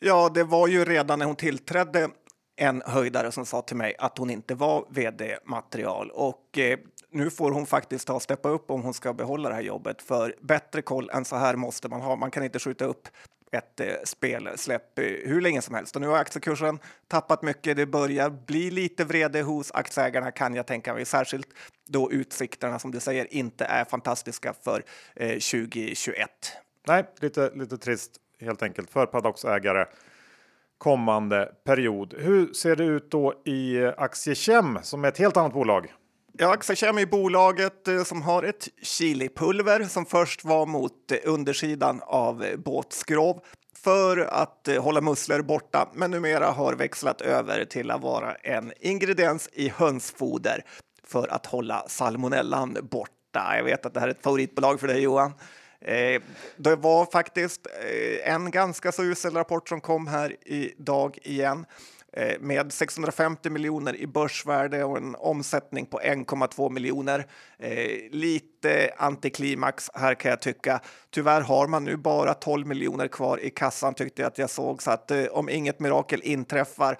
Ja, 0.00 0.30
det 0.34 0.44
var 0.44 0.68
ju 0.68 0.84
redan 0.84 1.18
när 1.18 1.26
hon 1.26 1.36
tillträdde 1.36 2.08
en 2.56 2.82
höjdare 2.86 3.32
som 3.32 3.46
sa 3.46 3.62
till 3.62 3.76
mig 3.76 3.94
att 3.98 4.18
hon 4.18 4.30
inte 4.30 4.54
var 4.54 4.84
vd-material 4.88 6.10
och 6.10 6.58
eh, 6.58 6.78
nu 7.10 7.30
får 7.30 7.50
hon 7.50 7.66
faktiskt 7.66 8.06
ta 8.06 8.14
och 8.14 8.22
steppa 8.22 8.48
upp 8.48 8.70
om 8.70 8.82
hon 8.82 8.94
ska 8.94 9.12
behålla 9.12 9.48
det 9.48 9.54
här 9.54 9.62
jobbet. 9.62 10.02
För 10.02 10.34
bättre 10.40 10.82
koll 10.82 11.10
än 11.10 11.24
så 11.24 11.36
här 11.36 11.56
måste 11.56 11.88
man 11.88 12.00
ha. 12.00 12.16
Man 12.16 12.30
kan 12.30 12.44
inte 12.44 12.58
skjuta 12.58 12.84
upp 12.84 13.08
ett 13.54 13.80
eh, 13.80 13.86
spelsläpp 14.04 14.98
eh, 14.98 15.04
hur 15.04 15.40
länge 15.40 15.62
som 15.62 15.74
helst. 15.74 15.96
Och 15.96 16.02
nu 16.02 16.08
har 16.08 16.16
aktiekursen 16.16 16.78
tappat 17.08 17.42
mycket. 17.42 17.76
Det 17.76 17.86
börjar 17.86 18.30
bli 18.30 18.70
lite 18.70 19.04
vrede 19.04 19.42
hos 19.42 19.72
aktieägarna 19.72 20.30
kan 20.30 20.54
jag 20.54 20.66
tänka 20.66 20.94
mig, 20.94 21.04
särskilt 21.04 21.48
då 21.88 22.12
utsikterna 22.12 22.78
som 22.78 22.90
du 22.90 23.00
säger 23.00 23.34
inte 23.34 23.64
är 23.64 23.84
fantastiska 23.84 24.54
för 24.62 24.82
eh, 25.16 25.28
2021. 25.28 26.30
Nej, 26.86 27.04
lite, 27.20 27.50
lite 27.54 27.78
trist 27.78 28.10
helt 28.40 28.62
enkelt 28.62 28.90
för 28.90 29.06
Paradox-ägare 29.06 29.86
kommande 30.78 31.52
period. 31.64 32.14
Hur 32.18 32.52
ser 32.52 32.76
det 32.76 32.84
ut 32.84 33.10
då 33.10 33.42
i 33.44 33.84
Aktiekem 33.96 34.78
som 34.82 35.04
är 35.04 35.08
ett 35.08 35.18
helt 35.18 35.36
annat 35.36 35.52
bolag? 35.52 35.92
Ja, 36.38 36.52
Axachem 36.52 36.98
är 36.98 37.06
bolaget 37.06 37.88
eh, 37.88 38.04
som 38.04 38.22
har 38.22 38.42
ett 38.42 38.68
chilipulver 38.82 39.84
som 39.84 40.06
först 40.06 40.44
var 40.44 40.66
mot 40.66 41.12
eh, 41.12 41.18
undersidan 41.24 42.00
av 42.04 42.44
eh, 42.44 42.56
båtskrov 42.56 43.40
för 43.76 44.16
att 44.16 44.68
hålla 44.80 45.00
musslor 45.00 45.42
borta, 45.42 45.88
men 45.94 46.10
numera 46.10 46.46
har 46.46 46.72
växlat 46.72 47.20
över 47.20 47.64
till 47.64 47.90
att 47.90 48.02
vara 48.02 48.34
en 48.34 48.72
ingrediens 48.80 49.48
i 49.52 49.68
hönsfoder 49.68 50.64
för 51.06 51.28
att 51.28 51.46
hålla 51.46 51.84
salmonellan 51.88 52.76
borta. 52.90 53.56
Jag 53.56 53.64
vet 53.64 53.86
att 53.86 53.94
det 53.94 54.00
här 54.00 54.08
är 54.08 54.12
ett 54.12 54.22
favoritbolag 54.22 54.80
för 54.80 54.88
dig 54.88 55.00
Johan. 55.02 55.32
Eh, 55.80 56.22
det 56.56 56.76
var 56.76 57.06
faktiskt 57.12 57.66
eh, 57.66 58.34
en 58.34 58.50
ganska 58.50 58.92
så 58.92 59.02
usel 59.02 59.34
rapport 59.34 59.68
som 59.68 59.80
kom 59.80 60.06
här 60.06 60.36
idag 60.44 61.18
igen 61.22 61.66
Eh, 62.16 62.40
med 62.40 62.72
650 62.72 63.50
miljoner 63.50 63.96
i 63.96 64.06
börsvärde 64.06 64.84
och 64.84 64.96
en 64.96 65.14
omsättning 65.14 65.86
på 65.86 66.00
1,2 66.00 66.70
miljoner. 66.70 67.26
Eh, 67.58 68.10
lite 68.10 68.90
antiklimax 68.96 69.90
här 69.94 70.14
kan 70.14 70.30
jag 70.30 70.42
tycka. 70.42 70.80
Tyvärr 71.10 71.40
har 71.40 71.66
man 71.66 71.84
nu 71.84 71.96
bara 71.96 72.34
12 72.34 72.66
miljoner 72.66 73.08
kvar 73.08 73.38
i 73.38 73.50
kassan 73.50 73.94
tyckte 73.94 74.22
jag 74.22 74.28
att 74.28 74.38
jag 74.38 74.50
såg 74.50 74.82
så 74.82 74.90
att 74.90 75.10
eh, 75.10 75.24
om 75.24 75.48
inget 75.48 75.80
mirakel 75.80 76.20
inträffar 76.24 76.98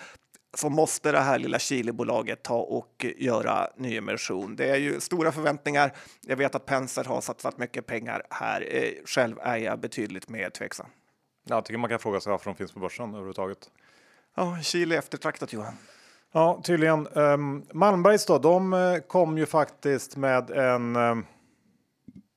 så 0.54 0.68
måste 0.68 1.12
det 1.12 1.20
här 1.20 1.38
lilla 1.38 1.58
Chilebolaget 1.58 2.42
ta 2.42 2.58
och 2.58 3.06
göra 3.16 3.68
nyemission. 3.76 4.56
Det 4.56 4.70
är 4.70 4.76
ju 4.76 5.00
stora 5.00 5.32
förväntningar. 5.32 5.92
Jag 6.20 6.36
vet 6.36 6.54
att 6.54 6.66
Penser 6.66 7.04
har 7.04 7.20
satsat 7.20 7.58
mycket 7.58 7.86
pengar 7.86 8.22
här. 8.30 8.66
Eh, 8.70 8.90
Själv 9.04 9.36
är 9.40 9.56
jag 9.56 9.80
betydligt 9.80 10.28
mer 10.28 10.50
tveksam. 10.50 10.86
Jag 11.44 11.64
tycker 11.64 11.78
man 11.78 11.90
kan 11.90 11.98
fråga 11.98 12.20
sig 12.20 12.30
varför 12.30 12.50
de 12.50 12.56
finns 12.56 12.72
på 12.72 12.80
börsen 12.80 13.08
överhuvudtaget. 13.08 13.70
Ja, 14.36 14.58
Chile 14.62 14.94
är 14.94 14.98
eftertraktat 14.98 15.52
Johan. 15.52 15.74
Ja, 16.32 16.60
tydligen. 16.64 17.08
Um, 17.12 17.64
Malmbergs 17.72 18.26
då, 18.26 18.38
de 18.38 18.72
eh, 18.72 18.98
kom 18.98 19.38
ju 19.38 19.46
faktiskt 19.46 20.16
med 20.16 20.50
en 20.50 20.96
um, 20.96 21.26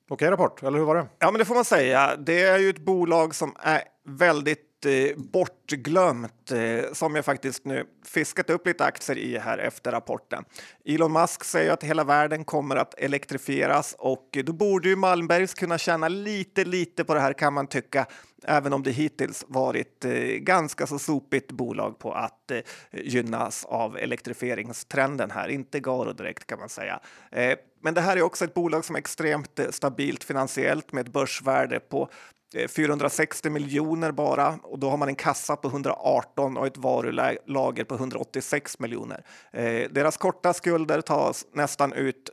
okej 0.08 0.30
rapport, 0.30 0.62
eller 0.62 0.78
hur 0.78 0.84
var 0.84 0.94
det? 0.96 1.06
Ja, 1.18 1.30
men 1.30 1.38
det 1.38 1.44
får 1.44 1.54
man 1.54 1.64
säga. 1.64 2.16
Det 2.16 2.42
är 2.42 2.58
ju 2.58 2.70
ett 2.70 2.78
bolag 2.78 3.34
som 3.34 3.56
är 3.60 3.82
väldigt 4.04 4.67
Eh, 4.86 5.16
bortglömt 5.16 6.50
eh, 6.50 6.92
som 6.92 7.14
jag 7.14 7.24
faktiskt 7.24 7.64
nu 7.64 7.86
fiskat 8.04 8.50
upp 8.50 8.66
lite 8.66 8.84
aktier 8.84 9.18
i 9.18 9.38
här 9.38 9.58
efter 9.58 9.92
rapporten. 9.92 10.44
Elon 10.84 11.12
Musk 11.12 11.44
säger 11.44 11.72
att 11.72 11.82
hela 11.82 12.04
världen 12.04 12.44
kommer 12.44 12.76
att 12.76 12.94
elektrifieras 12.94 13.96
och 13.98 14.38
då 14.44 14.52
borde 14.52 14.88
ju 14.88 14.96
Malmbergs 14.96 15.54
kunna 15.54 15.78
tjäna 15.78 16.08
lite, 16.08 16.64
lite 16.64 17.04
på 17.04 17.14
det 17.14 17.20
här 17.20 17.32
kan 17.32 17.52
man 17.52 17.66
tycka, 17.66 18.06
även 18.44 18.72
om 18.72 18.82
det 18.82 18.90
hittills 18.90 19.44
varit 19.48 20.04
eh, 20.04 20.12
ganska 20.22 20.86
så 20.86 20.98
sopigt 20.98 21.52
bolag 21.52 21.98
på 21.98 22.12
att 22.12 22.50
eh, 22.50 22.60
gynnas 22.92 23.64
av 23.64 23.96
elektrifieringstrenden 23.96 25.30
här. 25.30 25.48
Inte 25.48 25.80
Garo 25.80 26.12
direkt 26.12 26.46
kan 26.46 26.58
man 26.58 26.68
säga. 26.68 27.00
Eh, 27.30 27.58
men 27.82 27.94
det 27.94 28.00
här 28.00 28.16
är 28.16 28.22
också 28.22 28.44
ett 28.44 28.54
bolag 28.54 28.84
som 28.84 28.96
är 28.96 29.00
extremt 29.00 29.58
eh, 29.58 29.70
stabilt 29.70 30.24
finansiellt 30.24 30.92
med 30.92 31.06
ett 31.06 31.12
börsvärde 31.12 31.80
på 31.80 32.08
Eh, 32.54 32.68
460 32.68 33.50
miljoner 33.50 34.12
bara 34.12 34.58
och 34.62 34.78
då 34.78 34.90
har 34.90 34.96
man 34.96 35.08
en 35.08 35.14
kassa 35.14 35.56
på 35.56 35.68
118 35.68 36.56
och 36.56 36.66
ett 36.66 36.76
varulager 36.76 37.84
på 37.84 37.94
186 37.94 38.78
miljoner. 38.78 39.24
Eh, 39.52 39.90
deras 39.90 40.16
korta 40.16 40.52
skulder 40.52 41.00
tas 41.00 41.46
nästan 41.52 41.92
ut 41.92 42.30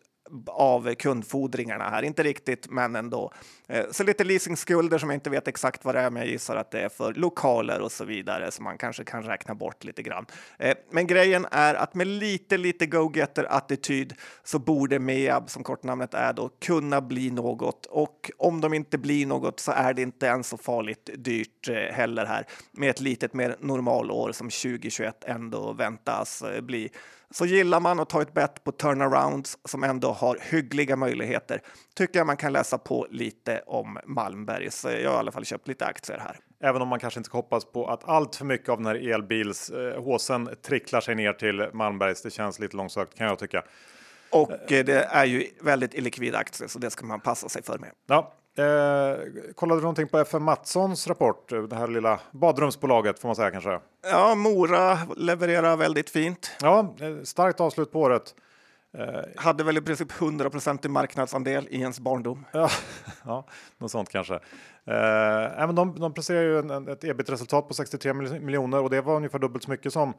av 0.48 0.96
kundfordringarna 0.96 1.90
här. 1.90 2.04
Inte 2.04 2.24
riktigt, 2.24 2.70
men 2.70 2.96
ändå. 2.96 3.32
Eh, 3.68 3.86
så 3.92 4.04
lite 4.04 4.24
leasingskulder 4.24 4.98
som 4.98 5.10
jag 5.10 5.16
inte 5.18 5.30
vet 5.30 5.48
exakt 5.48 5.86
vad 5.86 5.96
det 5.96 6.02
är, 6.02 6.10
men 6.10 6.22
jag 6.22 6.32
gissar 6.32 6.56
att 6.56 6.72
det 6.72 6.82
är 6.82 6.90
för 6.90 7.14
lokaler 7.14 7.82
och 7.82 7.92
så 7.92 8.06
vidare 8.06 8.52
som 8.52 8.64
man 8.64 8.78
kanske 8.78 9.04
kan 9.04 9.24
räkna 9.24 9.56
bort 9.56 9.84
lite 9.84 10.02
grann. 10.02 10.26
Eh, 10.60 10.78
men 10.92 11.08
grejen 11.08 11.48
är 11.52 11.76
att 11.76 11.96
med 11.96 12.08
lite, 12.08 12.58
lite 12.58 12.86
go-getter-attityd 12.86 14.14
så 14.44 14.60
borde 14.60 15.00
Meab, 15.00 15.50
som 15.50 15.64
kortnamnet 15.64 16.14
är 16.14 16.34
då, 16.34 16.50
kunna 16.66 17.02
bli 17.02 17.32
något. 17.32 17.86
Och 17.86 18.32
om 18.38 18.62
de 18.62 18.74
inte 18.74 18.98
blir 18.98 19.26
något 19.26 19.60
så 19.60 19.72
är 19.72 19.94
det 19.94 20.02
inte 20.02 20.26
ens 20.26 20.48
så 20.48 20.58
farligt 20.58 21.10
dyrt 21.16 21.70
eh, 21.70 21.76
heller 21.76 22.26
här 22.26 22.48
med 22.72 22.90
ett 22.90 23.00
litet 23.00 23.34
mer 23.34 23.56
normalår 23.60 24.32
som 24.32 24.50
2021 24.50 25.24
ändå 25.24 25.74
väntas 25.74 26.44
bli. 26.62 26.92
Så 27.38 27.46
gillar 27.46 27.80
man 27.80 28.00
att 28.00 28.10
ta 28.10 28.22
ett 28.22 28.34
bett 28.34 28.64
på 28.64 28.72
turnarounds 28.72 29.58
som 29.66 29.84
ändå 29.84 30.12
har 30.12 30.38
hyggliga 30.42 30.96
möjligheter 30.96 31.62
tycker 31.96 32.20
jag 32.20 32.28
man 32.28 32.38
kan 32.38 32.54
läsa 32.54 32.78
på 32.78 33.08
lite 33.10 33.62
om 33.66 34.00
Malmbergs. 34.06 34.84
Jag 34.84 34.92
har 34.92 35.16
i 35.16 35.20
alla 35.20 35.32
fall 35.32 35.46
köpt 35.46 35.68
lite 35.68 35.86
aktier 35.86 36.18
här. 36.18 36.40
Även 36.64 36.82
om 36.82 36.88
man 36.88 37.00
kanske 37.00 37.20
inte 37.20 37.28
ska 37.28 37.38
hoppas 37.38 37.66
på 37.66 37.88
att 37.88 38.10
allt 38.10 38.36
för 38.36 38.46
mycket 38.46 38.70
av 38.70 38.78
den 38.78 38.86
här 38.86 39.14
elbilshåsen 39.14 40.48
eh, 40.48 40.54
tricklar 40.54 41.02
sig 41.02 41.16
ner 41.16 41.34
till 41.34 41.70
Malmbergs. 41.74 42.22
Det 42.22 42.32
känns 42.32 42.60
lite 42.60 42.78
långsökt 42.78 43.18
kan 43.18 43.28
jag 43.28 43.40
tycka. 43.40 43.64
Och 44.32 44.72
eh, 44.72 44.86
det 44.86 45.04
är 45.04 45.26
ju 45.26 45.48
väldigt 45.62 45.94
illikvida 45.94 46.38
aktier 46.38 46.68
så 46.68 46.80
det 46.80 46.90
ska 46.90 47.06
man 47.06 47.20
passa 47.20 47.50
sig 47.50 47.64
för 47.64 47.78
med. 47.78 47.92
Ja, 48.08 48.34
Eh, 48.58 49.54
kollade 49.56 49.80
du 49.80 49.84
någonting 49.84 50.08
på 50.08 50.18
FM 50.18 50.44
Mattssons 50.44 51.08
rapport? 51.08 51.50
Det 51.70 51.76
här 51.76 51.88
lilla 51.88 52.20
badrumsbolaget 52.32 53.20
får 53.20 53.28
man 53.28 53.36
säga 53.36 53.52
kanske? 53.52 53.80
Ja, 54.12 54.36
Mora 54.36 54.98
levererar 55.18 55.78
väldigt 55.78 56.10
fint. 56.10 56.52
Ja, 56.62 56.96
eh, 57.00 57.24
starkt 57.24 57.60
avslut 57.60 57.92
på 57.92 58.02
året. 58.02 58.36
Eh, 58.98 59.22
Hade 59.36 59.64
väl 59.64 59.78
i 59.78 59.82
princip 59.82 60.22
100 60.22 60.50
i 60.84 60.88
marknadsandel 60.88 61.68
i 61.70 61.80
ens 61.80 62.00
barndom. 62.00 62.46
Ja, 62.52 62.70
ja 63.26 63.46
något 63.78 63.92
sånt 63.92 64.10
kanske. 64.10 64.34
Eh, 64.86 65.74
de, 65.74 65.96
de 66.00 66.14
presterar 66.14 66.42
ju 66.42 66.60
en, 66.60 66.88
ett 66.88 67.04
ebit-resultat 67.04 67.68
på 67.68 67.74
63 67.74 68.14
miljoner 68.14 68.82
och 68.82 68.90
det 68.90 69.02
var 69.02 69.16
ungefär 69.16 69.40
dubbelt 69.40 69.64
så 69.64 69.72
mycket 69.72 69.94
som 69.94 70.10
eh, 70.10 70.16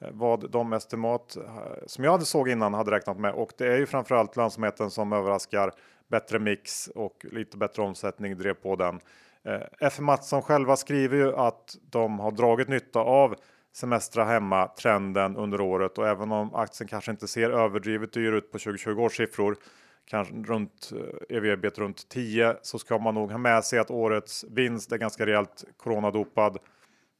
Eh, 0.00 0.08
vad 0.12 0.50
de 0.50 0.72
estimat 0.72 1.36
eh, 1.36 1.42
som 1.86 2.04
jag 2.04 2.12
hade 2.12 2.24
såg 2.24 2.48
innan 2.48 2.74
hade 2.74 2.90
räknat 2.90 3.18
med. 3.18 3.32
Och 3.32 3.52
det 3.58 3.66
är 3.66 3.76
ju 3.76 3.86
framförallt 3.86 4.36
lönsamheten 4.36 4.90
som 4.90 5.12
överraskar 5.12 5.72
bättre 6.08 6.38
mix 6.38 6.88
och 6.88 7.26
lite 7.32 7.56
bättre 7.56 7.82
omsättning 7.82 8.38
drev 8.38 8.54
på 8.54 8.76
den. 8.76 9.00
Eh, 9.44 9.62
F. 9.80 9.98
Mattsson 10.00 10.42
själva 10.42 10.76
skriver 10.76 11.16
ju 11.16 11.36
att 11.36 11.76
de 11.90 12.18
har 12.18 12.30
dragit 12.30 12.68
nytta 12.68 13.00
av 13.00 13.34
semestra 13.72 14.24
hemma 14.24 14.66
trenden 14.66 15.36
under 15.36 15.60
året 15.60 15.98
och 15.98 16.08
även 16.08 16.32
om 16.32 16.54
aktien 16.54 16.88
kanske 16.88 17.10
inte 17.10 17.28
ser 17.28 17.50
överdrivet 17.50 18.12
dyr 18.12 18.32
ut 18.32 18.52
på 18.52 18.58
2020 18.58 19.00
års 19.00 19.16
siffror, 19.16 19.56
kanske 20.04 20.34
runt 20.34 20.90
EVB 21.28 21.44
ebit 21.44 21.78
runt 21.78 22.08
10 22.08 22.56
så 22.62 22.78
ska 22.78 22.98
man 22.98 23.14
nog 23.14 23.30
ha 23.30 23.38
med 23.38 23.64
sig 23.64 23.78
att 23.78 23.90
årets 23.90 24.44
vinst 24.50 24.92
är 24.92 24.96
ganska 24.96 25.26
rejält 25.26 25.64
coronadopad. 25.76 26.58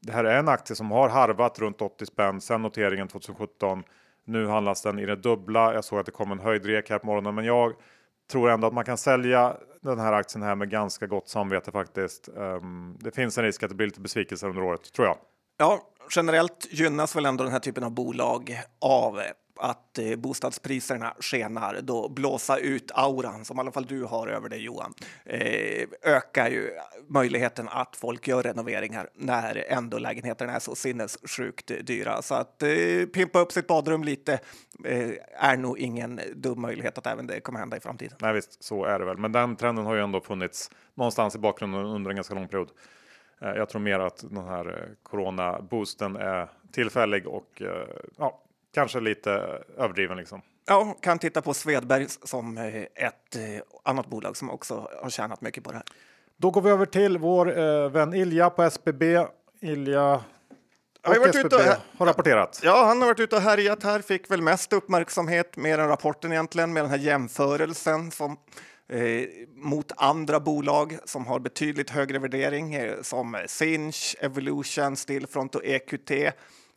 Det 0.00 0.12
här 0.12 0.24
är 0.24 0.38
en 0.38 0.48
aktie 0.48 0.76
som 0.76 0.90
har 0.90 1.08
harvat 1.08 1.58
runt 1.58 1.82
80 1.82 2.06
spänn 2.06 2.40
sedan 2.40 2.62
noteringen 2.62 3.08
2017. 3.08 3.82
Nu 4.24 4.46
handlas 4.46 4.82
den 4.82 4.98
i 4.98 5.06
det 5.06 5.16
dubbla. 5.16 5.74
Jag 5.74 5.84
såg 5.84 5.98
att 5.98 6.06
det 6.06 6.12
kom 6.12 6.32
en 6.32 6.38
höjdrek 6.38 6.90
här 6.90 6.98
på 6.98 7.06
morgonen, 7.06 7.34
men 7.34 7.44
jag 7.44 7.72
tror 8.32 8.50
ändå 8.50 8.66
att 8.66 8.74
man 8.74 8.84
kan 8.84 8.98
sälja 8.98 9.56
den 9.80 9.98
här 9.98 10.12
aktien 10.12 10.42
här 10.42 10.54
med 10.54 10.70
ganska 10.70 11.06
gott 11.06 11.28
samvete 11.28 11.72
faktiskt. 11.72 12.28
Um, 12.34 12.96
det 13.00 13.10
finns 13.10 13.38
en 13.38 13.44
risk 13.44 13.62
att 13.62 13.68
det 13.68 13.74
blir 13.74 13.86
lite 13.86 14.00
besvikelse 14.00 14.46
under 14.46 14.62
året, 14.62 14.92
tror 14.92 15.06
jag. 15.06 15.16
Ja, 15.58 15.80
generellt 16.16 16.66
gynnas 16.70 17.16
väl 17.16 17.26
ändå 17.26 17.44
den 17.44 17.52
här 17.52 17.60
typen 17.60 17.84
av 17.84 17.90
bolag 17.90 18.60
av 18.80 19.20
att 19.60 19.98
eh, 19.98 20.16
bostadspriserna 20.16 21.14
skenar, 21.20 21.80
då 21.82 22.08
blåsa 22.08 22.58
ut 22.58 22.90
auran 22.94 23.44
som 23.44 23.56
i 23.56 23.60
alla 23.60 23.72
fall 23.72 23.86
du 23.86 24.04
har 24.04 24.28
över 24.28 24.48
dig 24.48 24.64
Johan, 24.64 24.94
eh, 25.24 25.88
ökar 26.02 26.50
ju 26.50 26.70
möjligheten 27.08 27.68
att 27.68 27.96
folk 27.96 28.28
gör 28.28 28.42
renoveringar 28.42 29.08
när 29.14 29.64
ändå 29.68 29.98
lägenheterna 29.98 30.52
är 30.52 30.58
så 30.58 30.74
sinnessjukt 30.74 31.86
dyra. 31.86 32.22
Så 32.22 32.34
att 32.34 32.62
eh, 32.62 32.68
pimpa 33.12 33.40
upp 33.40 33.52
sitt 33.52 33.66
badrum 33.66 34.04
lite 34.04 34.32
eh, 34.84 35.10
är 35.32 35.56
nog 35.56 35.78
ingen 35.78 36.20
dum 36.34 36.60
möjlighet 36.60 36.98
att 36.98 37.06
även 37.06 37.26
det 37.26 37.40
kommer 37.40 37.58
hända 37.58 37.76
i 37.76 37.80
framtiden. 37.80 38.18
Nej 38.20 38.32
visst, 38.32 38.64
så 38.64 38.84
är 38.84 38.98
det 38.98 39.04
väl. 39.04 39.18
Men 39.18 39.32
den 39.32 39.56
trenden 39.56 39.86
har 39.86 39.94
ju 39.94 40.02
ändå 40.02 40.20
funnits 40.20 40.70
någonstans 40.94 41.34
i 41.34 41.38
bakgrunden 41.38 41.84
under 41.84 42.10
en 42.10 42.16
ganska 42.16 42.34
lång 42.34 42.48
period. 42.48 42.68
Eh, 43.40 43.48
jag 43.48 43.68
tror 43.68 43.80
mer 43.80 43.98
att 43.98 44.24
den 44.30 44.44
här 44.44 44.68
eh, 44.68 44.88
corona 45.02 45.60
boosten 45.60 46.16
är 46.16 46.48
tillfällig 46.72 47.26
och 47.26 47.62
ja, 48.16 48.40
kanske 48.78 49.00
lite 49.00 49.30
överdriven 49.76 50.16
liksom. 50.16 50.42
Ja, 50.66 50.96
kan 51.00 51.18
titta 51.18 51.42
på 51.42 51.54
Svedbergs 51.54 52.18
som 52.22 52.58
eh, 52.58 52.76
ett 52.76 53.36
eh, 53.36 53.42
annat 53.82 54.06
bolag 54.06 54.36
som 54.36 54.50
också 54.50 54.88
har 55.02 55.10
tjänat 55.10 55.40
mycket 55.40 55.64
på 55.64 55.70
det 55.70 55.76
här. 55.76 55.86
Då 56.36 56.50
går 56.50 56.62
vi 56.62 56.70
över 56.70 56.86
till 56.86 57.18
vår 57.18 57.58
eh, 57.58 57.90
vän 57.90 58.14
Ilja 58.14 58.50
på 58.50 58.62
SBB. 58.62 59.02
Ilja 59.60 60.14
och 61.06 61.14
har, 61.14 61.28
SBB 61.28 61.56
och, 61.56 61.62
har 61.98 62.06
rapporterat. 62.06 62.60
Ja, 62.64 62.84
han 62.84 63.00
har 63.00 63.06
varit 63.06 63.20
ute 63.20 63.36
och 63.36 63.42
härjat 63.42 63.82
här. 63.82 64.00
Fick 64.00 64.30
väl 64.30 64.42
mest 64.42 64.72
uppmärksamhet 64.72 65.56
mer 65.56 65.78
än 65.78 65.88
rapporten 65.88 66.32
egentligen 66.32 66.72
med 66.72 66.84
den 66.84 66.90
här 66.90 66.98
jämförelsen 66.98 68.10
som 68.10 68.36
eh, 68.88 69.24
mot 69.54 69.92
andra 69.96 70.40
bolag 70.40 70.98
som 71.04 71.26
har 71.26 71.38
betydligt 71.38 71.90
högre 71.90 72.18
värdering 72.18 72.74
eh, 72.74 73.02
som 73.02 73.36
Sinch, 73.46 74.16
Evolution, 74.20 74.96
Stillfront 74.96 75.54
och 75.54 75.64
EQT 75.64 76.10
Eh, 76.10 76.32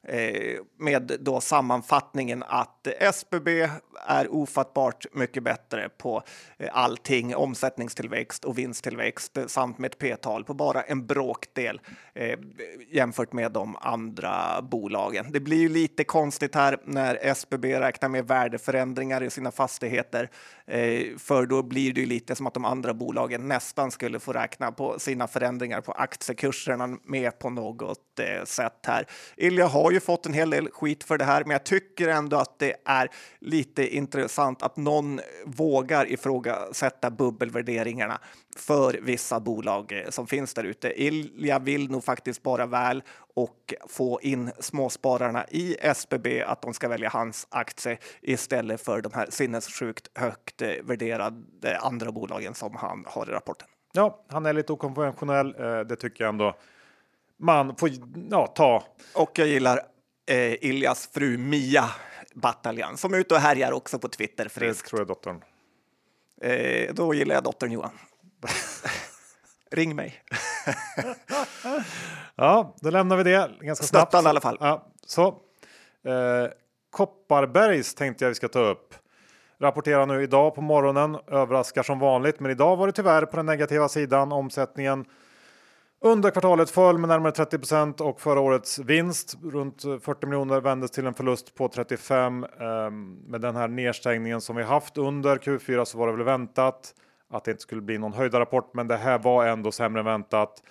Eh, 0.08 0.60
med 0.78 1.18
då 1.20 1.42
sammanfattningen 1.42 2.44
att 2.48 2.88
SBB 2.88 3.70
är 4.08 4.34
ofattbart 4.34 5.06
mycket 5.14 5.44
bättre 5.44 5.90
på 5.98 6.24
eh, 6.58 6.70
allting, 6.72 7.36
omsättningstillväxt 7.36 8.46
och 8.46 8.58
vinsttillväxt 8.58 9.38
eh, 9.38 9.46
samt 9.46 9.78
med 9.78 9.92
ett 9.92 9.98
p-tal 9.98 10.44
på 10.44 10.54
bara 10.54 10.82
en 10.82 11.06
bråkdel 11.06 11.82
eh, 12.14 12.40
jämfört 12.92 13.34
med 13.34 13.52
de 13.52 13.76
andra 13.82 14.62
bolagen. 14.62 15.26
Det 15.32 15.40
blir 15.40 15.58
ju 15.58 15.70
lite 15.70 16.04
konstigt 16.04 16.56
här 16.56 16.78
när 16.86 17.16
SBB 17.22 17.66
räknar 17.80 18.10
med 18.10 18.28
värdeförändringar 18.28 19.24
i 19.24 19.30
sina 19.30 19.52
fastigheter, 19.52 20.30
för 21.18 21.46
då 21.46 21.64
blir 21.64 21.94
det 21.94 22.02
ju 22.02 22.08
lite 22.08 22.36
som 22.36 22.48
att 22.48 22.54
de 22.54 22.66
andra 22.66 22.94
bolagen 22.94 23.48
nästan 23.48 23.92
skulle 23.92 24.20
få 24.20 24.34
räkna 24.34 24.72
på 24.72 25.00
sina 25.00 25.28
förändringar 25.28 25.82
på 25.82 25.92
aktiekurserna 25.92 26.98
med 27.04 27.40
på 27.40 27.50
något 27.50 28.20
sätt 28.46 28.86
här. 28.88 29.08
Ilja 29.38 29.68
har 29.68 29.91
har 29.92 29.96
ju 29.96 30.00
fått 30.00 30.26
en 30.26 30.34
hel 30.34 30.50
del 30.50 30.70
skit 30.72 31.04
för 31.04 31.18
det 31.18 31.26
här, 31.26 31.44
men 31.44 31.52
jag 31.52 31.64
tycker 31.64 32.08
ändå 32.08 32.38
att 32.38 32.60
det 32.60 32.76
är 32.86 33.10
lite 33.40 33.96
intressant 33.96 34.64
att 34.64 34.78
någon 34.78 35.20
vågar 35.46 36.12
ifrågasätta 36.12 37.10
bubbelvärderingarna 37.12 38.20
för 38.56 39.00
vissa 39.02 39.40
bolag 39.40 39.92
eh, 39.92 40.10
som 40.10 40.28
finns 40.28 40.54
där 40.54 40.64
ute. 40.64 41.04
Ilja 41.04 41.60
vill 41.60 41.92
nog 41.92 42.04
faktiskt 42.04 42.44
bara 42.44 42.66
väl 42.66 43.04
och 43.36 43.74
få 43.90 44.22
in 44.22 44.52
småspararna 44.60 45.46
i 45.50 45.76
SBB 45.80 46.42
att 46.42 46.62
de 46.62 46.74
ska 46.74 46.88
välja 46.88 47.10
hans 47.10 47.48
aktie 47.50 47.98
istället 48.22 48.82
för 48.82 49.02
de 49.02 49.12
här 49.14 49.28
sinnessjukt 49.30 50.10
högt 50.16 50.62
eh, 50.62 50.70
värderade 50.84 51.80
andra 51.80 52.12
bolagen 52.12 52.54
som 52.54 52.76
han 52.76 53.06
har 53.08 53.30
i 53.30 53.32
rapporten. 53.32 53.68
Ja, 53.94 54.26
han 54.28 54.46
är 54.46 54.54
lite 54.54 54.74
okonventionell. 54.74 55.56
Eh, 55.60 55.80
det 55.80 55.96
tycker 55.96 56.24
jag 56.24 56.30
ändå 56.30 56.56
man 57.42 57.76
får 57.76 57.90
ja, 58.30 58.48
ta. 58.48 58.84
Och 59.16 59.40
jag 59.40 59.48
gillar 59.48 59.80
eh, 60.30 60.66
Iljas 60.66 61.10
fru 61.14 61.38
Mia 61.38 61.86
Bataljan 62.34 62.98
som 62.98 63.14
är 63.14 63.18
ute 63.18 63.34
och 63.34 63.40
härjar 63.40 63.72
också 63.72 64.00
på 64.00 64.08
Twitter 64.08 64.48
friskt. 64.48 64.84
Det 64.84 64.90
tror 64.90 65.00
jag 65.00 65.08
dottern. 65.08 65.44
Eh, 66.42 66.94
då 66.94 67.14
gillar 67.14 67.36
jag 67.36 67.44
dottern 67.44 67.72
Johan. 67.72 67.92
Ring 69.72 69.96
mig. 69.96 70.24
ja, 72.36 72.76
då 72.82 72.90
lämnar 72.90 73.18
vi 73.18 73.24
det 73.24 73.52
ganska 73.62 73.86
snabbt. 73.86 74.10
Stöttan 74.10 74.26
i 74.26 74.30
alla 74.30 74.42
fall. 74.42 74.58
Ja, 74.60 74.88
så. 75.06 75.28
Eh, 76.06 76.52
Kopparbergs 76.92 77.96
tänkte 77.96 78.24
jag 78.24 78.30
vi 78.30 78.36
ska 78.36 78.48
ta 78.48 78.60
upp. 78.60 78.96
Rapporterar 79.60 80.06
nu 80.06 80.24
idag 80.24 80.56
på 80.56 80.62
morgonen. 80.62 81.18
Överraskar 81.28 81.84
som 81.84 82.00
vanligt, 82.00 82.40
men 82.40 82.52
idag 82.52 82.76
var 82.78 82.88
det 82.88 82.94
tyvärr 82.94 83.26
på 83.26 83.38
den 83.38 83.46
negativa 83.46 83.90
sidan. 83.90 84.32
Omsättningen 84.32 85.06
under 86.04 86.32
kvartalet 86.32 86.70
föll 86.70 86.98
med 86.98 87.08
närmare 87.08 87.32
30 87.32 88.04
och 88.04 88.22
förra 88.22 88.40
årets 88.40 88.80
vinst 88.80 89.38
runt 89.44 89.82
40 89.82 90.26
miljoner 90.26 90.62
vändes 90.62 90.92
till 90.92 91.06
en 91.06 91.14
förlust 91.14 91.56
på 91.56 91.68
35. 91.68 92.46
Ehm, 92.60 93.14
med 93.14 93.42
den 93.42 93.56
här 93.56 93.68
nedstängningen 93.68 94.42
som 94.42 94.56
vi 94.56 94.64
haft 94.64 94.98
under 94.98 95.38
Q4 95.38 95.86
så 95.86 95.98
var 95.98 96.08
det 96.08 96.14
väl 96.14 96.26
väntat 96.26 96.94
att 97.30 97.44
det 97.44 97.52
inte 97.52 97.64
skulle 97.64 97.82
bli 97.82 97.98
någon 97.98 98.14
höjda 98.14 98.40
rapport, 98.40 98.74
men 98.74 98.88
det 98.88 98.98
här 98.98 99.20
var 99.20 99.46
ändå 99.46 99.72
sämre 99.72 100.00
än 100.00 100.06
väntat. 100.06 100.64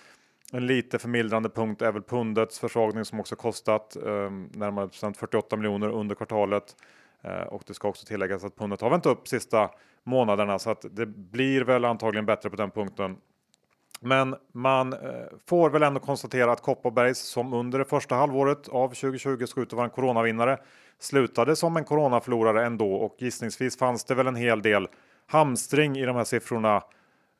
En 0.53 0.67
lite 0.67 0.99
förmildrande 0.99 1.49
punkt 1.49 1.83
är 1.83 1.93
väl 1.93 2.03
pundets 2.03 2.59
försvagning 2.59 3.05
som 3.05 3.21
också 3.21 3.37
kostat 3.37 3.97
ehm, 3.97 4.49
närmare 4.53 4.89
procent 4.89 5.17
48 5.17 5.57
miljoner 5.57 5.89
under 5.89 6.15
kvartalet. 6.15 6.77
Ehm, 7.23 7.49
och 7.49 7.63
det 7.67 7.75
ska 7.75 7.89
också 7.89 8.07
tilläggas 8.07 8.45
att 8.45 8.57
pundet 8.57 8.81
har 8.81 8.91
vänt 8.91 9.07
upp 9.07 9.29
sista 9.29 9.71
månaderna 10.05 10.59
så 10.59 10.71
att 10.71 10.85
det 10.91 11.07
blir 11.07 11.65
väl 11.65 11.85
antagligen 11.85 12.27
bättre 12.27 12.51
på 12.51 12.57
den 12.57 12.71
punkten 12.71 13.17
men 14.01 14.37
man 14.53 14.93
eh, 14.93 14.99
får 15.47 15.71
väl 15.71 15.83
ändå 15.83 16.01
konstatera 16.01 16.53
att 16.53 16.63
Kopparbergs 16.63 17.19
som 17.19 17.53
under 17.53 17.79
det 17.79 17.85
första 17.85 18.15
halvåret 18.15 18.69
av 18.69 18.89
2020 18.89 19.47
såg 19.47 19.63
ut 19.63 19.69
att 19.69 19.73
vara 19.73 19.85
en 19.85 19.91
coronavinnare 19.91 20.59
slutade 20.99 21.57
som 21.57 21.77
en 21.77 21.85
coronaförlorare 21.85 22.67
ändå 22.67 22.95
och 22.95 23.17
gissningsvis 23.19 23.79
fanns 23.79 24.05
det 24.05 24.15
väl 24.15 24.27
en 24.27 24.37
hel 24.37 24.63
del 24.63 24.89
hamstring 25.27 25.97
i 25.97 26.05
de 26.05 26.17
här 26.17 26.25
siffrorna. 26.25 26.83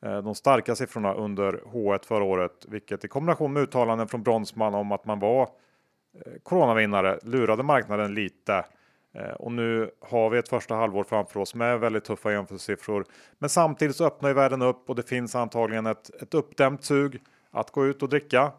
Eh, 0.05 0.21
de 0.21 0.35
starka 0.35 0.75
siffrorna 0.75 1.13
under 1.13 1.53
H1 1.53 2.05
förra 2.05 2.23
året, 2.23 2.65
vilket 2.67 3.05
i 3.05 3.07
kombination 3.07 3.53
med 3.53 3.63
uttalanden 3.63 4.07
från 4.07 4.23
Bronsman 4.23 4.75
om 4.75 4.91
att 4.91 5.05
man 5.05 5.19
var 5.19 5.41
eh, 5.41 6.31
coronavinnare 6.43 7.19
lurade 7.23 7.63
marknaden 7.63 8.13
lite. 8.13 8.65
Eh, 9.13 9.31
och 9.31 9.51
nu 9.51 9.91
har 9.99 10.29
vi 10.29 10.37
ett 10.37 10.49
första 10.49 10.75
halvår 10.75 11.03
framför 11.03 11.39
oss 11.39 11.55
med 11.55 11.79
väldigt 11.79 12.03
tuffa 12.03 12.31
jämförelsesiffror. 12.31 13.05
Men 13.39 13.49
samtidigt 13.49 13.95
så 13.95 14.05
öppnar 14.05 14.29
ju 14.29 14.35
världen 14.35 14.61
upp 14.61 14.89
och 14.89 14.95
det 14.95 15.03
finns 15.03 15.35
antagligen 15.35 15.85
ett, 15.85 16.21
ett 16.21 16.33
uppdämt 16.33 16.83
sug 16.83 17.21
att 17.51 17.71
gå 17.71 17.85
ut 17.85 18.03
och 18.03 18.09
dricka. 18.09 18.51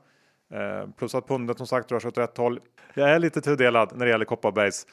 Eh, 0.53 0.91
plus 0.97 1.15
att 1.15 1.29
pundet 1.29 1.59
som 1.59 1.67
sagt 1.67 1.93
rör 1.93 2.01
sig 2.01 2.09
åt 2.09 2.19
rätt 2.19 2.37
håll. 2.37 2.61
Jag 2.95 3.11
är 3.11 3.19
lite 3.19 3.41
tudelad 3.41 3.93
när 3.97 4.07
det 4.07 4.11
gäller 4.11 4.25
Kopparbergs. 4.25 4.87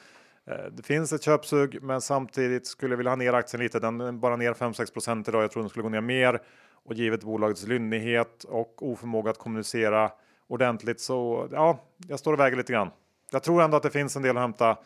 Eh, 0.46 0.64
det 0.72 0.82
finns 0.82 1.12
ett 1.12 1.22
köpsug, 1.22 1.82
men 1.82 2.00
samtidigt 2.00 2.66
skulle 2.66 2.92
jag 2.92 2.96
vilja 2.96 3.10
ha 3.10 3.16
ner 3.16 3.32
aktien 3.32 3.62
lite. 3.62 3.80
Den 3.80 4.00
är 4.00 4.12
bara 4.12 4.36
ner 4.36 4.52
5-6% 4.52 5.28
idag. 5.28 5.42
Jag 5.42 5.50
tror 5.50 5.62
den 5.62 5.70
skulle 5.70 5.82
gå 5.82 5.88
ner 5.88 6.00
mer 6.00 6.40
och 6.84 6.94
givet 6.94 7.24
bolagets 7.24 7.66
lynnighet 7.66 8.44
och 8.44 8.90
oförmåga 8.90 9.30
att 9.30 9.38
kommunicera 9.38 10.10
ordentligt 10.48 11.00
så 11.00 11.48
ja, 11.52 11.78
jag 12.08 12.18
står 12.18 12.32
och 12.32 12.40
väger 12.40 12.56
lite 12.56 12.72
grann. 12.72 12.90
Jag 13.30 13.42
tror 13.42 13.62
ändå 13.62 13.76
att 13.76 13.82
det 13.82 13.90
finns 13.90 14.16
en 14.16 14.22
del 14.22 14.36
att 14.36 14.42
hämta 14.42 14.78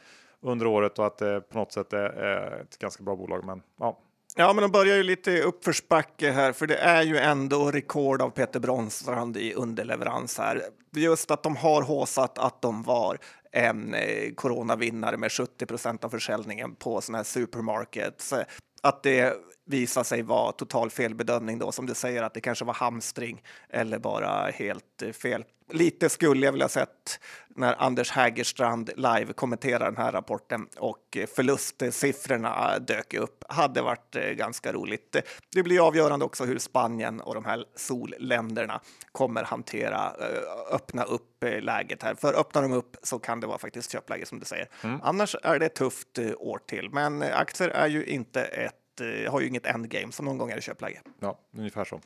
under 0.44 0.66
året 0.66 0.98
och 0.98 1.06
att 1.06 1.18
det 1.18 1.40
på 1.40 1.58
något 1.58 1.72
sätt 1.72 1.92
är 1.92 2.60
ett 2.60 2.78
ganska 2.78 3.02
bra 3.02 3.16
bolag. 3.16 3.44
Men 3.44 3.62
ja, 3.80 3.98
Ja, 4.36 4.52
men 4.52 4.62
de 4.62 4.70
börjar 4.70 4.96
ju 4.96 5.02
lite 5.02 5.42
uppförsbacke 5.42 6.30
här, 6.30 6.52
för 6.52 6.66
det 6.66 6.76
är 6.76 7.02
ju 7.02 7.18
ändå 7.18 7.70
rekord 7.70 8.22
av 8.22 8.30
Peter 8.30 8.60
Bronstrand 8.60 9.36
i 9.36 9.54
underleverans 9.54 10.38
här. 10.38 10.62
Just 10.96 11.30
att 11.30 11.42
de 11.42 11.56
har 11.56 11.82
håsat 11.82 12.38
att 12.38 12.62
de 12.62 12.82
var 12.82 13.18
en 13.52 13.94
eh, 13.94 14.32
coronavinnare 14.34 15.16
med 15.16 15.32
70 15.32 15.66
procent 15.66 16.04
av 16.04 16.08
försäljningen 16.08 16.74
på 16.74 17.00
sådana 17.00 17.18
här 17.18 17.24
supermarkets. 17.24 18.34
Att 18.82 19.02
det 19.02 19.36
visar 19.66 20.02
sig 20.02 20.22
vara 20.22 20.52
total 20.52 20.90
felbedömning 20.90 21.58
då, 21.58 21.72
som 21.72 21.86
du 21.86 21.94
säger 21.94 22.22
att 22.22 22.34
det 22.34 22.40
kanske 22.40 22.64
var 22.64 22.74
hamstring 22.74 23.42
eller 23.68 23.98
bara 23.98 24.50
helt 24.50 25.02
eh, 25.02 25.12
fel 25.12 25.44
lite 25.68 26.08
skulle 26.08 26.46
jag 26.46 26.52
vilja 26.52 26.68
sett 26.68 27.20
när 27.48 27.82
Anders 27.82 28.10
Hägerstrand 28.10 28.90
live 28.96 29.32
kommenterar 29.32 29.84
den 29.84 29.96
här 29.96 30.12
rapporten 30.12 30.66
och 30.78 31.18
förlustsiffrorna 31.36 32.78
dök 32.78 33.14
upp. 33.14 33.44
Hade 33.48 33.82
varit 33.82 34.16
eh, 34.16 34.30
ganska 34.30 34.72
roligt. 34.72 35.16
Det 35.54 35.62
blir 35.62 35.86
avgörande 35.86 36.24
också 36.24 36.44
hur 36.44 36.58
Spanien 36.58 37.20
och 37.20 37.34
de 37.34 37.44
här 37.44 37.64
solländerna 37.76 38.80
kommer 39.12 39.44
hantera, 39.44 40.12
eh, 40.20 40.74
öppna 40.74 41.04
upp 41.04 41.44
eh, 41.44 41.60
läget 41.60 42.02
här. 42.02 42.14
För 42.14 42.34
öppnar 42.34 42.62
de 42.62 42.72
upp 42.72 42.96
så 43.02 43.18
kan 43.18 43.40
det 43.40 43.46
vara 43.46 43.58
faktiskt 43.58 43.92
köpläge 43.92 44.26
som 44.26 44.38
du 44.38 44.44
säger. 44.44 44.68
Mm. 44.82 45.00
Annars 45.02 45.36
är 45.42 45.58
det 45.58 45.66
ett 45.66 45.74
tufft 45.74 46.18
år 46.36 46.60
till. 46.66 46.90
Men 46.92 47.22
aktier 47.22 47.68
är 47.68 47.86
ju 47.86 48.04
inte 48.04 48.42
ett 48.42 48.83
har 49.28 49.40
ju 49.40 49.48
inget 49.48 49.66
endgame, 49.66 50.12
så 50.12 50.22
någon 50.22 50.38
gång 50.38 50.50
är 50.50 50.56
det 50.56 50.62
köpläge. 50.62 51.00
Ja, 51.20 51.38
ungefär 51.56 51.84
så. 51.84 52.00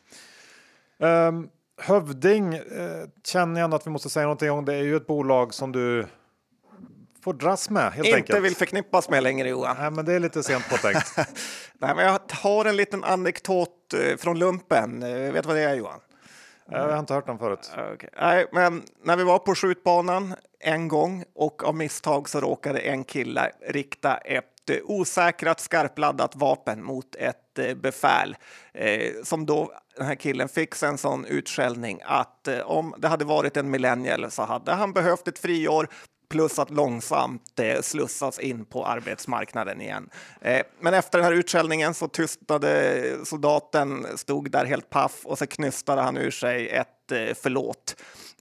Um, 1.07 1.49
Hövding 1.81 2.55
eh, 2.55 2.63
känner 3.25 3.61
jag 3.61 3.65
ändå 3.65 3.77
att 3.77 3.87
vi 3.87 3.91
måste 3.91 4.11
säga 4.11 4.25
någonting 4.25 4.51
om. 4.51 4.65
Det 4.65 4.75
är 4.75 4.83
ju 4.83 4.97
ett 4.97 5.07
bolag 5.07 5.55
som 5.55 5.73
du 5.73 6.07
får 7.21 7.33
dras 7.35 7.71
med 7.71 7.93
helt 7.93 8.07
Inte 8.07 8.17
enkelt. 8.17 8.45
vill 8.45 8.57
förknippas 8.57 9.11
med 9.11 9.23
längre 9.23 9.49
Johan. 9.49 9.77
Nej, 9.79 9.91
men 9.91 10.05
det 10.05 10.13
är 10.13 10.21
lite 10.21 10.43
sent 10.43 10.69
påtänkt. 10.71 11.17
Nej, 11.79 11.95
men 11.95 12.05
jag 12.05 12.21
har 12.31 12.65
en 12.65 12.77
liten 12.77 13.05
anekdot 13.05 13.95
eh, 13.95 14.17
från 14.17 14.39
lumpen. 14.39 15.03
Eh, 15.03 15.33
vet 15.33 15.43
du 15.43 15.47
vad 15.47 15.57
det 15.57 15.63
är 15.63 15.75
Johan? 15.75 16.01
Jag 16.71 16.89
har 16.89 16.99
inte 16.99 17.15
hört 17.15 17.27
den 17.27 17.39
förut. 17.39 17.73
Okay. 17.95 18.11
Nej, 18.21 18.47
men 18.53 18.83
när 19.03 19.17
vi 19.17 19.25
var 19.25 19.39
på 19.39 19.55
skjutbanan 19.55 20.35
en 20.61 20.89
gång 20.89 21.25
och 21.35 21.65
av 21.65 21.75
misstag 21.75 22.29
så 22.29 22.41
råkade 22.41 22.79
en 22.79 23.05
kille 23.05 23.51
rikta 23.69 24.17
ett 24.17 24.45
Eh, 24.71 24.79
osäkrat 24.85 25.61
skarpladdat 25.61 26.37
vapen 26.37 26.85
mot 26.85 27.15
ett 27.15 27.59
eh, 27.59 27.75
befäl 27.75 28.37
eh, 28.75 29.13
som 29.25 29.47
då 29.47 29.73
den 29.97 30.07
här 30.07 30.15
killen 30.15 30.49
fick 30.49 30.83
en 30.83 30.99
sån 30.99 31.25
utskällning 31.25 32.01
att 32.05 32.49
eh, 32.49 32.61
om 32.61 32.95
det 32.99 33.09
hade 33.09 33.25
varit 33.25 33.57
en 33.57 33.71
millennial 33.71 34.31
så 34.31 34.43
hade 34.43 34.73
han 34.73 34.93
behövt 34.93 35.29
ett 35.29 35.39
friår 35.39 35.89
plus 36.29 36.59
att 36.59 36.71
långsamt 36.71 37.61
eh, 37.61 37.81
slussas 37.81 38.39
in 38.39 38.65
på 38.65 38.87
arbetsmarknaden 38.87 39.81
igen. 39.81 40.11
Eh, 40.41 40.63
men 40.81 40.95
efter 40.95 41.19
den 41.19 41.25
här 41.25 41.33
utskällningen 41.33 41.95
så 41.95 42.09
tystnade 42.09 43.03
soldaten, 43.25 44.07
stod 44.17 44.51
där 44.51 44.65
helt 44.65 44.91
paff 44.91 45.21
och 45.25 45.39
så 45.39 45.47
knystade 45.47 46.03
han 46.03 46.17
ur 46.17 46.31
sig 46.31 46.69
ett 46.69 47.13
eh, 47.13 47.35
förlåt. 47.43 47.97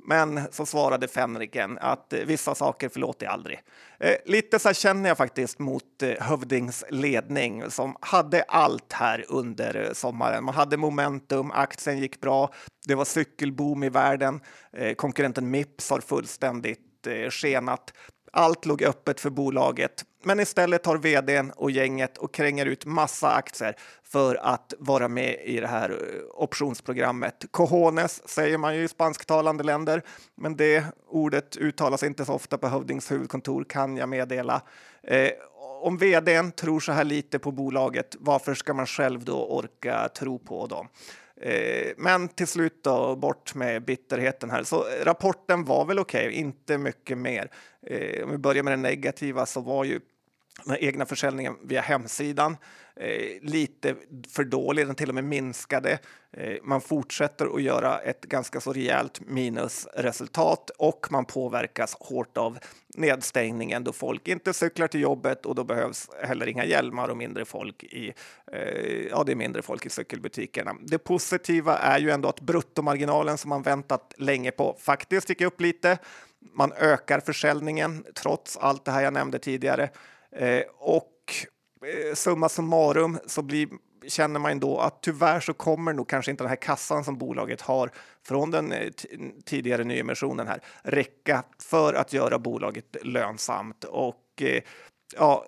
Men 0.10 0.42
så 0.52 0.66
svarade 0.66 1.08
fänriken 1.08 1.78
att 1.82 2.14
eh, 2.14 2.20
vissa 2.20 2.56
saker 2.56 2.90
förlåter 2.90 3.26
jag 3.26 3.34
aldrig. 3.34 3.60
Eh, 4.00 4.16
lite 4.26 4.60
så 4.60 4.74
känner 4.74 5.10
jag 5.10 5.18
faktiskt 5.18 5.60
mot 5.60 6.04
eh, 6.04 6.10
Hövdings 6.20 6.84
ledning 6.90 7.72
som 7.72 7.96
hade 8.00 8.44
allt 8.44 8.94
här 8.94 9.26
under 9.30 9.86
eh, 9.86 9.94
sommaren. 9.94 10.44
Man 10.44 10.56
hade 10.56 10.78
momentum, 10.78 11.52
aktien 11.52 12.00
gick 12.00 12.22
bra, 12.22 12.54
det 12.88 12.96
var 12.96 13.06
cykelboom 13.06 13.84
i 13.84 13.90
världen. 13.90 14.42
Eh, 14.74 14.94
konkurrenten 14.94 15.52
Mips 15.52 15.90
har 15.90 16.00
fullständigt 16.00 17.08
eh, 17.08 17.30
skenat. 17.30 17.94
Allt 18.38 18.66
låg 18.66 18.84
öppet 18.84 19.20
för 19.20 19.30
bolaget, 19.30 20.06
men 20.24 20.40
istället 20.40 20.84
tar 20.84 20.98
vdn 20.98 21.52
och 21.56 21.72
gänget 21.72 22.18
och 22.18 22.34
kränger 22.34 22.66
ut 22.66 22.86
massa 22.86 23.32
aktier 23.32 23.76
för 24.04 24.36
att 24.36 24.74
vara 24.80 25.08
med 25.08 25.38
i 25.46 25.60
det 25.60 25.68
här 25.68 25.90
eh, 25.90 26.44
optionsprogrammet. 26.44 27.46
Cojones 27.52 28.30
säger 28.30 28.58
man 28.58 28.76
ju 28.76 28.84
i 28.84 28.88
spansktalande 28.88 29.64
länder, 29.64 30.02
men 30.36 30.56
det 30.56 30.86
ordet 31.08 31.58
uttalas 31.58 32.04
inte 32.04 32.26
så 32.26 32.34
ofta 32.34 32.58
på 32.58 32.68
Hövdings 32.68 33.12
huvudkontor 33.12 33.64
kan 33.64 33.98
jag 33.98 34.10
meddela. 34.10 34.62
Eh, 35.04 35.30
om 35.82 35.98
vdn 35.98 36.52
tror 36.52 36.80
så 36.80 36.92
här 36.92 37.04
lite 37.04 37.40
på 37.40 37.52
bolaget, 37.52 38.16
varför 38.20 38.54
ska 38.54 38.74
man 38.74 38.86
själv 38.86 39.24
då 39.26 39.46
orka 39.46 40.10
tro 40.18 40.40
på 40.40 40.68
dem? 40.68 40.88
Eh, 41.42 41.94
men 41.98 42.28
till 42.28 42.48
slut 42.48 42.84
då, 42.84 43.16
bort 43.16 43.56
med 43.56 43.86
bitterheten 43.86 44.50
här. 44.50 44.64
Så 44.64 44.76
eh, 44.76 45.06
rapporten 45.06 45.66
var 45.66 45.86
väl 45.86 46.00
okej, 46.00 46.28
okay, 46.28 46.40
inte 46.40 46.78
mycket 46.78 47.18
mer. 47.18 47.52
Eh, 47.88 48.24
om 48.24 48.32
vi 48.32 48.38
börjar 48.38 48.64
med 48.64 48.74
det 48.74 48.78
negativa 48.78 49.46
så 49.46 49.62
var 49.62 49.84
ju 49.84 50.00
den 50.66 50.78
egna 50.80 51.06
försäljningen 51.06 51.56
via 51.64 51.82
hemsidan 51.82 52.58
eh, 52.96 53.42
lite 53.42 53.96
för 54.30 54.44
dålig, 54.44 54.88
den 54.88 54.96
till 54.96 55.10
och 55.10 55.16
med 55.16 55.24
minskade. 55.24 56.00
Eh, 56.32 56.58
man 56.64 56.82
fortsätter 56.82 57.56
att 57.56 57.62
göra 57.62 58.00
ett 58.00 58.22
ganska 58.22 58.62
så 58.62 58.74
rejält 58.74 59.22
minusresultat 59.28 60.70
och 60.78 61.08
man 61.10 61.26
påverkas 61.26 61.98
hårt 62.00 62.38
av 62.38 62.58
nedstängningen 62.96 63.84
då 63.84 63.94
folk 63.94 64.28
inte 64.28 64.54
cyklar 64.54 64.88
till 64.88 65.02
jobbet 65.02 65.46
och 65.46 65.56
då 65.56 65.64
behövs 65.64 66.10
heller 66.24 66.48
inga 66.48 66.66
hjälmar 66.66 67.10
och 67.10 67.18
mindre 67.18 67.46
folk 67.46 67.84
i, 67.84 68.14
eh, 68.52 69.08
ja, 69.10 69.24
det 69.24 69.32
är 69.32 69.36
mindre 69.36 69.62
folk 69.62 69.86
i 69.86 69.90
cykelbutikerna. 69.90 70.76
Det 70.82 70.98
positiva 70.98 71.78
är 71.78 72.00
ju 72.00 72.10
ändå 72.10 72.30
att 72.30 72.42
bruttomarginalen 72.42 73.38
som 73.38 73.50
man 73.50 73.62
väntat 73.62 74.14
länge 74.18 74.52
på 74.52 74.78
faktiskt 74.80 75.30
gick 75.30 75.42
upp 75.42 75.62
lite. 75.62 75.98
Man 76.54 76.74
ökar 76.74 77.20
försäljningen 77.20 78.06
trots 78.14 78.58
allt 78.58 78.86
det 78.86 78.92
här 78.92 79.02
jag 79.02 79.14
nämnde 79.14 79.40
tidigare. 79.40 79.90
Eh, 80.32 80.64
och 80.78 81.14
eh, 81.86 82.14
summa 82.16 82.50
summarum 82.50 83.20
så 83.26 83.42
blir, 83.42 83.70
känner 84.08 84.40
man 84.40 84.60
då 84.60 84.80
att 84.80 85.02
tyvärr 85.02 85.40
så 85.40 85.54
kommer 85.54 85.94
nog 85.94 86.10
kanske 86.10 86.32
inte 86.32 86.44
den 86.44 86.50
här 86.50 86.56
kassan 86.56 87.04
som 87.04 87.18
bolaget 87.18 87.62
har 87.62 87.92
från 88.28 88.52
den 88.52 88.72
eh, 88.72 88.92
tidigare 89.46 89.84
nyemissionen 89.84 90.48
här 90.48 90.62
räcka 90.84 91.44
för 91.60 91.94
att 91.94 92.14
göra 92.14 92.40
bolaget 92.40 92.96
lönsamt. 93.04 93.84
Och 93.84 94.42
eh, 94.42 94.62
ja, 95.16 95.46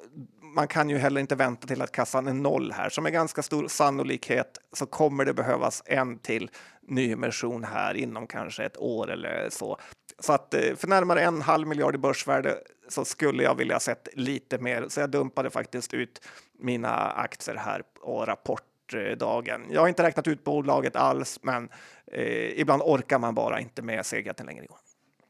man 0.55 0.67
kan 0.67 0.89
ju 0.89 0.97
heller 0.97 1.21
inte 1.21 1.35
vänta 1.35 1.67
till 1.67 1.81
att 1.81 1.91
kassan 1.91 2.27
är 2.27 2.33
noll 2.33 2.71
här, 2.71 2.89
som 2.89 3.05
är 3.05 3.09
ganska 3.09 3.41
stor 3.41 3.67
sannolikhet 3.67 4.57
så 4.73 4.85
kommer 4.85 5.25
det 5.25 5.33
behövas 5.33 5.83
en 5.85 6.19
till 6.19 6.49
nyemission 6.87 7.63
här 7.63 7.93
inom 7.93 8.27
kanske 8.27 8.63
ett 8.63 8.77
år 8.77 9.11
eller 9.11 9.49
så. 9.49 9.77
Så 10.19 10.33
att 10.33 10.53
eh, 10.53 10.75
för 10.75 10.87
närmare 10.87 11.21
en 11.21 11.41
halv 11.41 11.67
miljard 11.67 11.95
i 11.95 11.97
börsvärde 11.97 12.57
så 12.89 13.05
skulle 13.05 13.43
jag 13.43 13.55
vilja 13.55 13.79
sett 13.79 14.07
lite 14.13 14.57
mer. 14.57 14.85
Så 14.87 14.99
jag 14.99 15.09
dumpade 15.09 15.49
faktiskt 15.49 15.93
ut 15.93 16.21
mina 16.59 17.11
aktier 17.11 17.55
här 17.55 17.83
på 18.01 18.25
rapportdagen. 18.25 19.65
Jag 19.69 19.81
har 19.81 19.87
inte 19.87 20.03
räknat 20.03 20.27
ut 20.27 20.43
bolaget 20.43 20.95
alls, 20.95 21.39
men 21.41 21.69
eh, 22.11 22.59
ibland 22.59 22.81
orkar 22.81 23.19
man 23.19 23.35
bara 23.35 23.59
inte 23.59 23.81
med 23.81 24.05
segerten 24.05 24.45
längre. 24.45 24.65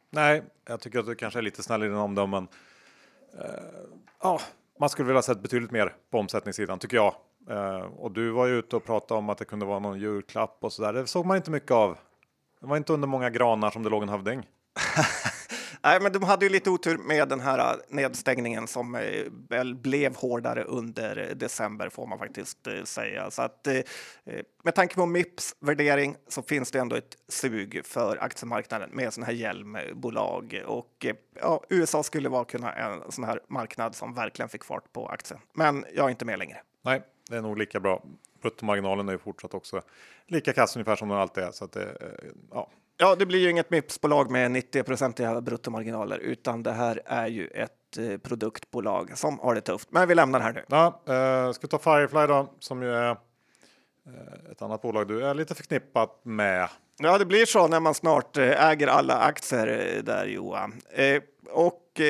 Nej, 0.09 0.43
jag 0.67 0.79
tycker 0.79 0.99
att 0.99 1.05
du 1.05 1.15
kanske 1.15 1.39
är 1.39 1.43
lite 1.43 1.63
snäll 1.63 1.83
i 1.83 1.87
din 1.87 1.95
omdömen. 1.95 2.47
Uh, 3.33 3.43
ja, 4.21 4.39
man 4.79 4.89
skulle 4.89 5.07
vilja 5.07 5.21
sett 5.21 5.41
betydligt 5.41 5.71
mer 5.71 5.95
på 6.11 6.19
omsättningssidan 6.19 6.79
tycker 6.79 6.97
jag. 6.97 7.15
Uh, 7.49 7.79
och 7.79 8.11
du 8.11 8.29
var 8.31 8.47
ju 8.47 8.53
ute 8.53 8.75
och 8.75 8.85
pratade 8.85 9.17
om 9.17 9.29
att 9.29 9.37
det 9.37 9.45
kunde 9.45 9.65
vara 9.65 9.79
någon 9.79 9.99
julklapp 9.99 10.57
och 10.61 10.73
så 10.73 10.81
där. 10.81 10.93
Det 10.93 11.07
såg 11.07 11.25
man 11.25 11.37
inte 11.37 11.51
mycket 11.51 11.71
av. 11.71 11.97
Det 12.61 12.67
var 12.67 12.77
inte 12.77 12.93
under 12.93 13.07
många 13.07 13.29
granar 13.29 13.71
som 13.71 13.83
det 13.83 13.89
låg 13.89 14.03
en 14.03 14.09
hövding. 14.09 14.47
Nej, 15.83 15.99
men 16.01 16.11
de 16.11 16.23
hade 16.23 16.45
ju 16.45 16.51
lite 16.51 16.69
otur 16.69 16.97
med 16.97 17.29
den 17.29 17.39
här 17.39 17.73
äh, 17.73 17.79
nedstängningen 17.89 18.67
som 18.67 18.95
eh, 18.95 19.01
väl 19.49 19.75
blev 19.75 20.15
hårdare 20.15 20.63
under 20.63 21.33
december 21.35 21.89
får 21.89 22.07
man 22.07 22.19
faktiskt 22.19 22.67
eh, 22.67 22.83
säga. 22.83 23.31
Så 23.31 23.41
att 23.41 23.67
eh, 23.67 23.81
med 24.63 24.75
tanke 24.75 24.95
på 24.95 25.05
Mips 25.05 25.55
värdering 25.59 26.15
så 26.27 26.41
finns 26.41 26.71
det 26.71 26.79
ändå 26.79 26.95
ett 26.95 27.17
sug 27.27 27.81
för 27.85 28.17
aktiemarknaden 28.23 28.89
med 28.93 29.13
sådana 29.13 29.25
här 29.25 29.33
hjälmbolag 29.33 30.63
och 30.65 31.05
ja, 31.41 31.63
USA 31.69 32.03
skulle 32.03 32.29
vara 32.29 32.45
kunna 32.45 32.73
en 32.73 33.11
sån 33.11 33.23
här 33.23 33.39
marknad 33.47 33.95
som 33.95 34.13
verkligen 34.13 34.49
fick 34.49 34.63
fart 34.63 34.93
på 34.93 35.07
aktien. 35.07 35.39
Men 35.53 35.85
jag 35.95 36.05
är 36.05 36.09
inte 36.09 36.25
med 36.25 36.39
längre. 36.39 36.61
Nej, 36.81 37.01
det 37.29 37.37
är 37.37 37.41
nog 37.41 37.57
lika 37.57 37.79
bra. 37.79 38.03
Bruttomarginalen 38.41 39.07
är 39.07 39.13
ju 39.13 39.17
fortsatt 39.17 39.53
också 39.53 39.81
lika 40.27 40.53
kass 40.53 40.75
ungefär 40.75 40.95
som 40.95 41.09
den 41.09 41.17
alltid 41.17 41.43
är. 41.43 41.51
Så 41.51 41.65
att 41.65 41.71
det, 41.71 41.97
ja, 42.51 42.69
Ja, 43.01 43.15
det 43.15 43.25
blir 43.25 43.39
ju 43.39 43.49
inget 43.49 43.69
Mips-bolag 43.69 44.31
med 44.31 44.51
90% 44.51 45.41
bruttomarginaler, 45.41 46.17
utan 46.17 46.63
det 46.63 46.71
här 46.71 47.01
är 47.05 47.27
ju 47.27 47.47
ett 47.47 47.97
eh, 47.97 48.17
produktbolag 48.17 49.17
som 49.17 49.39
har 49.39 49.55
det 49.55 49.61
tufft. 49.61 49.91
Men 49.91 50.07
vi 50.07 50.15
lämnar 50.15 50.39
här 50.39 50.53
nu. 50.53 50.63
Ja, 50.67 51.01
eh, 51.07 51.51
ska 51.51 51.67
vi 51.67 51.67
ta 51.67 51.79
Firefly 51.79 52.27
då, 52.27 52.53
som 52.59 52.83
ju 52.83 52.93
är 52.93 53.09
eh, 53.09 54.51
ett 54.51 54.61
annat 54.61 54.81
bolag 54.81 55.07
du 55.07 55.25
är 55.25 55.33
lite 55.33 55.55
förknippat 55.55 56.21
med. 56.23 56.69
Ja, 56.97 57.17
det 57.17 57.25
blir 57.25 57.45
så 57.45 57.67
när 57.67 57.79
man 57.79 57.93
snart 57.93 58.37
eh, 58.37 58.69
äger 58.69 58.87
alla 58.87 59.17
aktier 59.17 60.01
där 60.03 60.25
Johan. 60.25 60.81
Eh, 60.89 61.21
och 61.51 62.01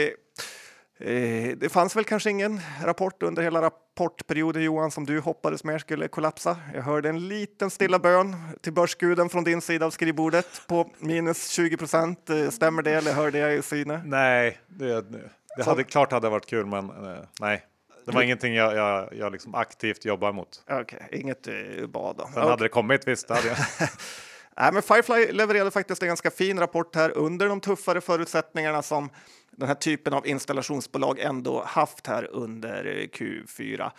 Eh, 0.99 1.57
det 1.57 1.71
fanns 1.71 1.95
väl 1.95 2.03
kanske 2.03 2.29
ingen 2.29 2.59
rapport 2.83 3.23
under 3.23 3.43
hela 3.43 3.61
rapportperioden 3.99 4.63
Johan 4.63 4.91
som 4.91 5.05
du 5.05 5.19
hoppades 5.19 5.63
mer 5.63 5.77
skulle 5.77 6.07
kollapsa. 6.07 6.57
Jag 6.73 6.81
hörde 6.81 7.09
en 7.09 7.27
liten 7.27 7.69
stilla 7.69 7.99
bön 7.99 8.35
till 8.61 8.73
börsguden 8.73 9.29
från 9.29 9.43
din 9.43 9.61
sida 9.61 9.85
av 9.85 9.91
skrivbordet 9.91 10.61
på 10.67 10.89
minus 10.99 11.49
20 11.49 11.77
procent. 11.77 12.29
Eh, 12.29 12.49
stämmer 12.49 12.81
det 12.81 12.91
eller 12.91 13.13
hörde 13.13 13.37
jag 13.37 13.53
i 13.53 13.61
syne? 13.61 14.01
Nej, 14.05 14.57
det, 14.67 15.05
det 15.57 15.63
hade 15.63 15.83
Så. 15.83 15.89
klart 15.89 16.11
hade 16.11 16.29
varit 16.29 16.45
kul, 16.45 16.65
men 16.65 16.89
eh, 16.89 17.17
nej. 17.39 17.65
Det 18.05 18.11
var 18.11 18.21
ingenting 18.21 18.53
jag, 18.53 18.75
jag, 18.75 19.13
jag 19.13 19.31
liksom 19.31 19.55
aktivt 19.55 20.05
jobbar 20.05 20.31
mot. 20.31 20.63
Okej, 20.69 20.81
okay, 20.81 21.19
inget 21.19 21.47
uh, 21.47 21.87
bad 21.87 22.15
då. 22.17 22.23
Sen 22.23 22.31
okay. 22.31 22.49
hade 22.49 22.63
det 22.63 22.69
kommit, 22.69 23.07
visst. 23.07 23.27
Det 23.27 23.33
hade 23.33 23.47
jag. 23.47 23.57
Nej, 24.57 24.73
men 24.73 24.81
Firefly 24.81 25.31
levererade 25.31 25.71
faktiskt 25.71 26.01
en 26.01 26.07
ganska 26.07 26.31
fin 26.31 26.59
rapport 26.59 26.95
här 26.95 27.17
under 27.17 27.49
de 27.49 27.61
tuffare 27.61 28.01
förutsättningarna 28.01 28.81
som 28.81 29.09
den 29.59 29.67
här 29.67 29.75
typen 29.75 30.13
av 30.13 30.27
installationsbolag 30.27 31.19
ändå 31.19 31.63
haft 31.63 32.07
här 32.07 32.29
under 32.31 32.85
eh, 32.85 33.07
Q4. 33.07 33.91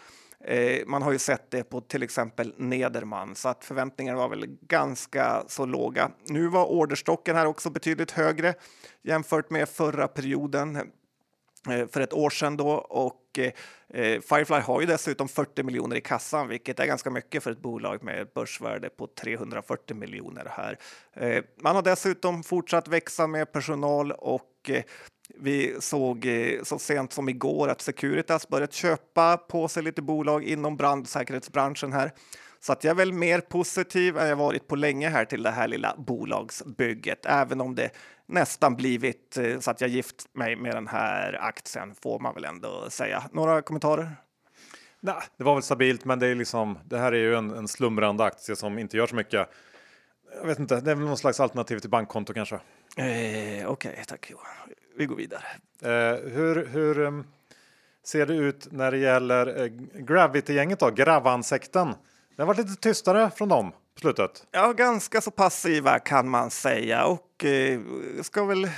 Eh, 0.45 0.87
man 0.87 1.03
har 1.03 1.13
ju 1.13 1.19
sett 1.19 1.51
det 1.51 1.65
på 1.65 1.81
till 1.81 2.03
exempel 2.03 2.55
Nederman 2.57 3.35
så 3.35 3.49
att 3.49 3.65
förväntningarna 3.65 4.19
var 4.19 4.29
väl 4.29 4.47
ganska 4.61 5.45
så 5.49 5.67
låga. 5.67 6.11
Nu 6.27 6.49
var 6.49 6.65
orderstocken 6.65 7.37
här 7.37 7.47
också 7.47 7.71
betydligt 7.71 8.11
högre 8.11 8.55
jämfört 9.03 9.51
med 9.51 9.69
förra 9.69 10.09
perioden 10.09 10.77
eh, 10.77 11.87
för 11.93 12.01
ett 12.01 12.13
år 12.13 12.31
sedan 12.31 12.57
då 12.57 12.71
och 12.71 13.17
Firefly 14.29 14.61
har 14.61 14.81
ju 14.81 14.87
dessutom 14.87 15.29
40 15.29 15.63
miljoner 15.63 15.97
i 15.97 16.01
kassan, 16.01 16.49
vilket 16.49 16.81
är 16.81 16.87
ganska 16.87 17.11
mycket 17.11 17.43
för 17.43 17.51
ett 17.51 17.63
bolag 17.63 18.03
med 18.03 18.23
ett 18.23 18.35
börsvärde 18.35 18.89
på 18.89 19.07
340 19.07 19.97
miljoner 19.97 20.47
här. 20.51 20.79
Man 21.63 21.75
har 21.75 21.83
dessutom 21.83 22.43
fortsatt 22.43 22.89
växa 22.89 23.27
med 23.27 23.53
personal 23.53 24.13
och 24.13 24.71
vi 25.39 25.77
såg 25.81 26.27
eh, 26.27 26.63
så 26.63 26.79
sent 26.79 27.13
som 27.13 27.29
igår 27.29 27.69
att 27.69 27.81
Securitas 27.81 28.49
börjat 28.49 28.73
köpa 28.73 29.37
på 29.37 29.69
sig 29.69 29.83
lite 29.83 30.03
bolag 30.03 30.45
inom 30.45 30.77
brandsäkerhetsbranschen 30.77 31.93
här. 31.93 32.13
Så 32.61 32.73
att 32.73 32.85
jag 32.85 32.91
är 32.91 32.95
väl 32.95 33.13
mer 33.13 33.41
positiv 33.41 34.19
än 34.19 34.29
jag 34.29 34.37
varit 34.37 34.69
på 34.69 34.77
länge 34.77 35.09
här 35.09 35.25
till 35.25 35.43
det 35.43 35.51
här 35.51 35.69
lilla 35.69 35.95
bolagsbygget, 35.99 37.27
även 37.27 37.61
om 37.61 37.75
det 37.75 37.91
nästan 38.27 38.77
blivit 38.77 39.37
eh, 39.37 39.59
så 39.59 39.71
att 39.71 39.81
jag 39.81 39.91
gift 39.91 40.27
mig 40.33 40.57
med 40.57 40.75
den 40.75 40.87
här 40.87 41.39
aktien 41.43 41.95
får 42.03 42.19
man 42.19 42.35
väl 42.35 42.45
ändå 42.45 42.91
säga. 42.91 43.23
Några 43.33 43.63
kommentarer? 43.63 44.17
Nej, 45.01 45.23
det 45.37 45.45
var 45.45 45.55
väl 45.55 45.63
stabilt, 45.63 46.05
men 46.05 46.19
det 46.19 46.27
är 46.27 46.35
liksom. 46.35 46.79
Det 46.85 46.99
här 46.99 47.13
är 47.13 47.17
ju 47.17 47.35
en, 47.35 47.51
en 47.51 47.69
slumrande 47.69 48.25
aktie 48.25 48.57
som 48.57 48.79
inte 48.79 48.97
gör 48.97 49.07
så 49.07 49.15
mycket. 49.15 49.49
Jag 50.35 50.47
vet 50.47 50.59
inte, 50.59 50.81
det 50.81 50.91
är 50.91 50.95
väl 50.95 51.05
någon 51.07 51.17
slags 51.17 51.41
alternativ 51.41 51.79
till 51.79 51.91
bankkonto 51.91 52.33
kanske. 52.33 52.55
Eh, 52.55 52.61
Okej, 52.97 53.67
okay, 53.67 54.05
tack 54.07 54.31
Johan 54.31 54.47
vi 55.01 55.07
går 55.07 55.17
vidare. 55.17 55.45
Eh, 55.83 56.31
hur 56.31 56.67
hur 56.67 56.99
um, 56.99 57.27
ser 58.05 58.27
det 58.27 58.35
ut 58.35 58.73
när 58.73 58.91
det 58.91 58.99
gäller 58.99 59.63
eh, 59.63 59.67
Gravity-gänget 60.01 60.81
då? 60.81 60.91
Gravansekten. 60.91 61.95
Det 62.37 62.43
har 62.43 62.47
varit 62.47 62.59
lite 62.59 62.77
tystare 62.77 63.31
från 63.31 63.49
dem 63.49 63.71
på 63.71 64.01
slutet. 64.01 64.47
Ja, 64.51 64.73
ganska 64.73 65.21
så 65.21 65.31
passiva 65.31 65.99
kan 65.99 66.29
man 66.29 66.51
säga 66.51 67.05
och 67.05 67.45
eh, 67.45 67.81
ska 68.23 68.45
väl 68.45 68.69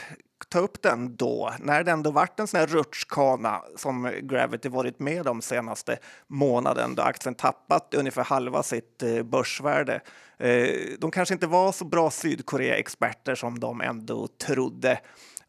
ta 0.49 0.59
upp 0.59 0.83
den 0.83 1.17
då, 1.17 1.53
när 1.61 1.85
det 1.85 1.91
ändå 1.91 2.11
varit 2.11 2.41
en 2.41 2.47
sån 2.47 2.61
här 2.61 2.67
rutschkana 2.67 3.63
som 3.77 4.13
Gravity 4.23 4.69
varit 4.69 4.99
med 4.99 5.29
om 5.29 5.43
senaste 5.43 5.99
månaden 6.27 6.95
då 6.95 7.03
aktien 7.03 7.35
tappat 7.35 7.95
ungefär 7.95 8.25
halva 8.25 8.63
sitt 8.63 9.03
eh, 9.03 9.23
börsvärde. 9.23 10.01
Eh, 10.39 10.69
de 10.99 11.11
kanske 11.11 11.35
inte 11.35 11.47
var 11.47 11.73
så 11.73 11.85
bra 11.85 12.11
Sydkorea-experter 12.11 13.35
som 13.35 13.61
de 13.61 13.81
ändå 13.81 14.29
trodde. 14.47 15.01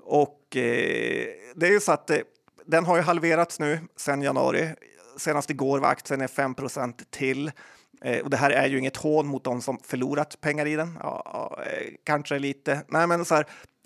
Och 0.04 0.58
eh, 0.58 1.28
det 1.56 1.68
är 1.68 1.72
ju 1.72 1.80
så 1.80 1.92
att 1.92 2.10
eh, 2.10 2.18
den 2.66 2.86
har 2.86 2.96
ju 2.96 3.02
halverats 3.02 3.60
nu 3.60 3.80
sedan 3.96 4.22
januari. 4.22 4.70
Senast 5.18 5.50
igår 5.50 5.80
var 5.80 5.90
aktien 5.90 6.22
är 6.22 6.28
5% 6.28 6.94
till. 7.10 7.52
Eh, 8.02 8.20
och 8.20 8.30
det 8.30 8.38
här 8.38 8.52
är 8.52 8.68
ju 8.68 8.80
inget 8.80 8.98
hån 8.98 9.28
mot 9.28 9.44
de 9.44 9.62
som 9.62 9.80
förlorat 9.84 10.42
pengar 10.42 10.66
i 10.66 10.76
den. 10.76 11.00
Ja, 11.00 11.60
eh, 11.66 11.94
kanske 12.04 12.40
lite. 12.40 12.82
Nej, 12.88 13.08
men 13.08 13.26
så 13.26 13.36
här, 13.36 13.46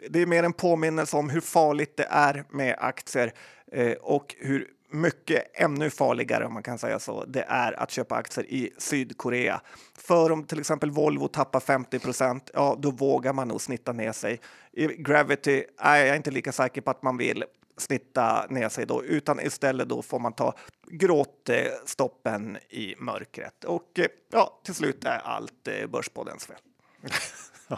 det 0.10 0.22
är 0.22 0.26
mer 0.26 0.44
en 0.44 0.54
påminnelse 0.54 1.18
om 1.18 1.30
hur 1.30 1.42
farligt 1.42 1.98
det 1.98 2.08
är 2.10 2.44
med 2.50 2.76
aktier 2.80 3.34
eh, 3.72 3.94
och 3.94 4.36
hur 4.40 4.68
mycket 4.90 5.44
ännu 5.54 5.90
farligare, 5.90 6.46
om 6.46 6.54
man 6.54 6.64
kan 6.64 6.78
säga 6.78 7.00
så, 7.00 7.26
det 7.26 7.46
är 7.48 7.80
att 7.80 7.92
köpa 7.92 8.16
aktier 8.16 8.46
i 8.46 8.74
Sydkorea. 8.78 9.62
För 9.98 10.32
om 10.32 10.44
till 10.44 10.60
exempel 10.60 10.92
Volvo 10.92 11.28
tappar 11.28 11.60
50 11.60 12.00
procent, 12.00 12.50
ja, 12.54 12.76
då 12.80 12.92
vågar 12.92 13.34
man 13.34 13.48
nog 13.48 13.62
snitta 13.62 13.94
ner 13.94 14.12
sig. 14.12 14.40
I 14.72 14.88
Gravity 14.88 15.64
är 15.78 16.06
jag 16.06 16.16
inte 16.16 16.32
lika 16.32 16.52
säker 16.52 16.82
på 16.82 16.92
att 16.92 17.04
man 17.04 17.18
vill 17.18 17.44
snitta 17.78 18.46
ner 18.50 18.70
sig 18.70 18.86
då, 18.86 19.04
utan 19.04 19.40
istället 19.40 19.90
då 19.90 20.02
får 20.02 20.20
man 20.20 20.34
ta 20.34 20.54
gråtstoppen 20.88 22.58
i 22.70 22.96
mörkret. 22.98 23.64
Och 23.64 24.00
eh, 24.00 24.06
ja, 24.32 24.60
till 24.64 24.76
slut 24.76 25.06
är 25.06 25.20
allt 25.20 25.68
eh, 25.68 25.88
Börspoddens 25.88 26.46
fel. 26.46 26.58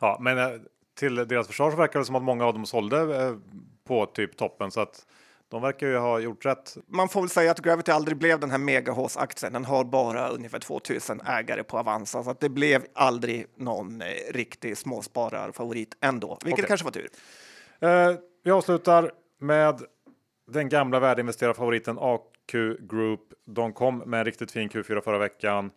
ja, 0.00 0.18
men 0.20 0.38
eh, 0.38 0.60
till 0.94 1.14
deras 1.14 1.46
försvar 1.46 1.70
så 1.70 1.76
verkar 1.76 1.98
det 1.98 2.04
som 2.04 2.14
att 2.14 2.22
många 2.22 2.44
av 2.46 2.52
dem 2.52 2.66
sålde 2.66 3.38
på 3.84 4.06
typ 4.06 4.36
toppen 4.36 4.70
så 4.70 4.80
att 4.80 5.06
de 5.50 5.62
verkar 5.62 5.86
ju 5.86 5.96
ha 5.96 6.18
gjort 6.18 6.46
rätt. 6.46 6.76
Man 6.86 7.08
får 7.08 7.20
väl 7.20 7.30
säga 7.30 7.50
att 7.50 7.60
Gravity 7.60 7.92
aldrig 7.92 8.18
blev 8.18 8.40
den 8.40 8.50
här 8.50 8.58
megahås-aktien. 8.58 9.52
Den 9.52 9.64
har 9.64 9.84
bara 9.84 10.28
ungefär 10.28 10.58
2000 10.58 11.20
ägare 11.20 11.62
på 11.62 11.78
Avanza, 11.78 12.24
så 12.24 12.30
att 12.30 12.40
det 12.40 12.48
blev 12.48 12.86
aldrig 12.94 13.46
någon 13.56 14.02
eh, 14.02 14.06
riktig 14.30 14.76
småspararfavorit 14.76 15.96
ändå, 16.00 16.38
vilket 16.44 16.64
okay. 16.64 16.68
kanske 16.68 16.84
var 16.84 16.92
tur. 16.92 17.08
Eh, 17.80 18.16
vi 18.44 18.50
avslutar 18.50 19.12
med 19.40 19.82
den 20.50 20.68
gamla 20.68 21.00
värdeinvesterarfavoriten 21.00 21.98
AQ 22.00 22.52
Group. 22.80 23.20
De 23.46 23.72
kom 23.72 23.98
med 23.98 24.18
en 24.18 24.24
riktigt 24.24 24.52
fin 24.52 24.68
Q4 24.68 25.00
förra 25.00 25.18
veckan. 25.18 25.70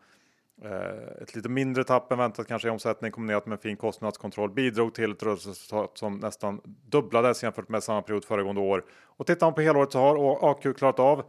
Eh, 0.63 1.21
ett 1.21 1.35
lite 1.35 1.49
mindre 1.49 1.83
tapp 1.83 2.11
än 2.11 2.17
väntat 2.17 2.47
kanske 2.47 2.67
i 2.67 2.71
omsättning 2.71 3.11
kombinerat 3.11 3.45
med 3.45 3.61
fin 3.61 3.77
kostnadskontroll 3.77 4.49
bidrog 4.49 4.93
till 4.93 5.11
ett 5.11 5.23
rörelseresultat 5.23 5.97
som 5.97 6.17
nästan 6.17 6.61
dubblades 6.65 7.43
jämfört 7.43 7.69
med 7.69 7.83
samma 7.83 8.01
period 8.01 8.25
föregående 8.25 8.61
år. 8.61 8.85
Och 8.91 9.27
tittar 9.27 9.47
man 9.47 9.53
på 9.53 9.61
helåret 9.61 9.91
så 9.91 9.99
har 9.99 10.51
AQ 10.51 10.77
klarat 10.77 10.99
av 10.99 11.23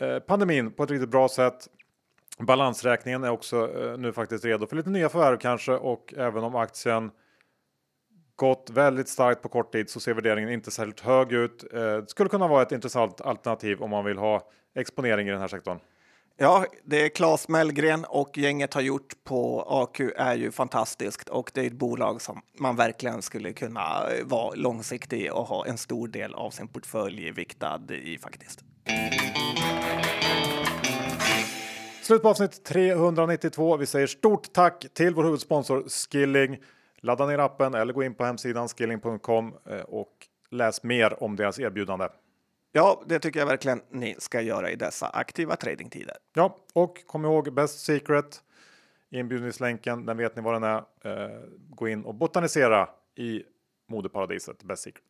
eh, 0.00 0.18
pandemin 0.18 0.70
på 0.72 0.82
ett 0.82 0.90
riktigt 0.90 1.10
bra 1.10 1.28
sätt. 1.28 1.68
Balansräkningen 2.38 3.24
är 3.24 3.30
också 3.30 3.80
eh, 3.80 3.98
nu 3.98 4.12
faktiskt 4.12 4.44
redo 4.44 4.66
för 4.66 4.76
lite 4.76 4.90
nya 4.90 5.08
förvärv 5.08 5.36
kanske 5.36 5.72
och 5.72 6.14
även 6.16 6.44
om 6.44 6.56
aktien 6.56 7.10
gått 8.36 8.70
väldigt 8.70 9.08
starkt 9.08 9.42
på 9.42 9.48
kort 9.48 9.72
tid 9.72 9.90
så 9.90 10.00
ser 10.00 10.14
värderingen 10.14 10.50
inte 10.50 10.70
särskilt 10.70 11.00
hög 11.00 11.32
ut. 11.32 11.64
Det 11.70 12.10
skulle 12.10 12.28
kunna 12.28 12.48
vara 12.48 12.62
ett 12.62 12.72
intressant 12.72 13.20
alternativ 13.20 13.82
om 13.82 13.90
man 13.90 14.04
vill 14.04 14.18
ha 14.18 14.50
exponering 14.74 15.28
i 15.28 15.30
den 15.30 15.40
här 15.40 15.48
sektorn. 15.48 15.78
Ja, 16.38 16.66
det 16.84 17.04
är 17.04 17.08
Claes 17.08 17.48
Mellgren 17.48 18.04
och 18.04 18.38
gänget 18.38 18.74
har 18.74 18.80
gjort 18.80 19.24
på 19.24 19.64
AQ 19.68 20.00
är 20.16 20.34
ju 20.34 20.52
fantastiskt 20.52 21.28
och 21.28 21.50
det 21.54 21.60
är 21.60 21.66
ett 21.66 21.72
bolag 21.72 22.22
som 22.22 22.42
man 22.58 22.76
verkligen 22.76 23.22
skulle 23.22 23.52
kunna 23.52 23.80
eh, 24.10 24.24
vara 24.24 24.54
långsiktig 24.54 25.32
och 25.32 25.46
ha 25.46 25.66
en 25.66 25.78
stor 25.78 26.08
del 26.08 26.34
av 26.34 26.50
sin 26.50 26.68
portfölj 26.68 27.30
viktad 27.30 27.80
i 27.90 28.18
faktiskt. 28.18 28.64
Slut 32.02 32.22
på 32.22 32.28
avsnitt 32.28 32.64
392. 32.64 33.76
Vi 33.76 33.86
säger 33.86 34.06
stort 34.06 34.52
tack 34.52 34.86
till 34.94 35.14
vår 35.14 35.24
huvudsponsor 35.24 35.84
Skilling. 35.88 36.58
Ladda 37.00 37.26
ner 37.26 37.38
appen 37.38 37.74
eller 37.74 37.92
gå 37.92 38.02
in 38.02 38.14
på 38.14 38.24
hemsidan 38.24 38.68
skilling.com 38.68 39.54
eh, 39.70 39.80
och 39.80 40.12
läs 40.50 40.82
mer 40.82 41.22
om 41.22 41.36
deras 41.36 41.58
erbjudande. 41.58 42.08
Ja, 42.76 43.02
det 43.06 43.18
tycker 43.18 43.40
jag 43.40 43.46
verkligen 43.46 43.82
ni 43.90 44.14
ska 44.18 44.40
göra 44.40 44.70
i 44.70 44.76
dessa 44.76 45.08
aktiva 45.08 45.56
tradingtider. 45.56 46.16
Ja, 46.34 46.56
och 46.72 47.06
kom 47.06 47.24
ihåg 47.24 47.54
Best 47.54 47.84
Secret. 47.84 48.42
Inbjudningslänken, 49.10 50.06
den 50.06 50.16
vet 50.16 50.36
ni 50.36 50.42
vad 50.42 50.54
den 50.54 50.62
är. 50.62 50.76
Eh, 50.76 51.40
gå 51.68 51.88
in 51.88 52.04
och 52.04 52.14
botanisera 52.14 52.88
i 53.14 53.42
modeparadiset 53.88 54.62
Best 54.62 54.82
Secret. 54.82 55.04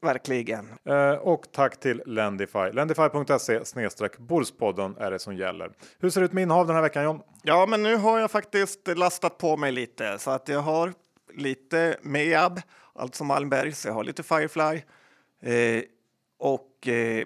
Verkligen. 0.00 0.68
Eh, 0.84 1.12
och 1.12 1.52
tack 1.52 1.80
till 1.80 2.02
Lendify. 2.06 2.72
Lendify.se 2.72 3.64
snedstreck 3.64 4.18
Borspodden 4.18 4.96
är 4.96 5.10
det 5.10 5.18
som 5.18 5.36
gäller. 5.36 5.72
Hur 5.98 6.10
ser 6.10 6.20
det 6.20 6.24
ut 6.24 6.32
med 6.32 6.42
innehav 6.42 6.66
den 6.66 6.76
här 6.76 6.82
veckan 6.82 7.04
John? 7.04 7.20
Ja, 7.42 7.66
men 7.66 7.82
nu 7.82 7.96
har 7.96 8.18
jag 8.18 8.30
faktiskt 8.30 8.88
lastat 8.88 9.38
på 9.38 9.56
mig 9.56 9.72
lite 9.72 10.18
så 10.18 10.30
att 10.30 10.48
jag 10.48 10.60
har 10.60 10.92
lite 11.34 11.96
Meab, 12.02 12.60
alltså 12.94 13.24
Malmbergs. 13.24 13.86
Jag 13.86 13.92
har 13.92 14.04
lite 14.04 14.22
Firefly 14.22 14.82
eh, 15.42 15.82
och 16.38 16.88
eh, 16.88 17.24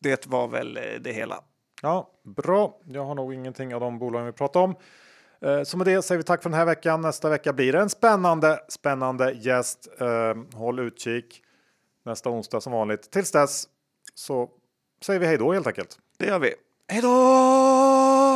det 0.00 0.26
var 0.26 0.48
väl 0.48 0.76
eh, 0.76 0.82
det 1.00 1.12
hela. 1.12 1.44
Ja, 1.82 2.10
bra. 2.24 2.80
Jag 2.84 3.04
har 3.04 3.14
nog 3.14 3.34
ingenting 3.34 3.74
av 3.74 3.80
de 3.80 3.98
bolagen 3.98 4.26
vi 4.26 4.32
pratar 4.32 4.60
om. 4.60 4.76
Eh, 5.40 5.62
så 5.62 5.76
med 5.76 5.86
det 5.86 6.02
säger 6.02 6.16
vi 6.16 6.24
tack 6.24 6.42
för 6.42 6.50
den 6.50 6.58
här 6.58 6.66
veckan. 6.66 7.00
Nästa 7.00 7.28
vecka 7.28 7.52
blir 7.52 7.72
det 7.72 7.80
en 7.80 7.90
spännande, 7.90 8.60
spännande 8.68 9.32
gäst. 9.32 9.88
Eh, 10.00 10.58
håll 10.58 10.78
utkik 10.78 11.42
nästa 12.04 12.30
onsdag 12.30 12.60
som 12.60 12.72
vanligt. 12.72 13.10
Tills 13.10 13.32
dess 13.32 13.64
så 14.14 14.48
säger 15.02 15.20
vi 15.20 15.26
hej 15.26 15.38
då 15.38 15.52
helt 15.52 15.66
enkelt. 15.66 15.98
Det 16.18 16.26
gör 16.26 16.38
vi. 16.38 16.54
Hej 16.88 17.02
då! 17.02 18.27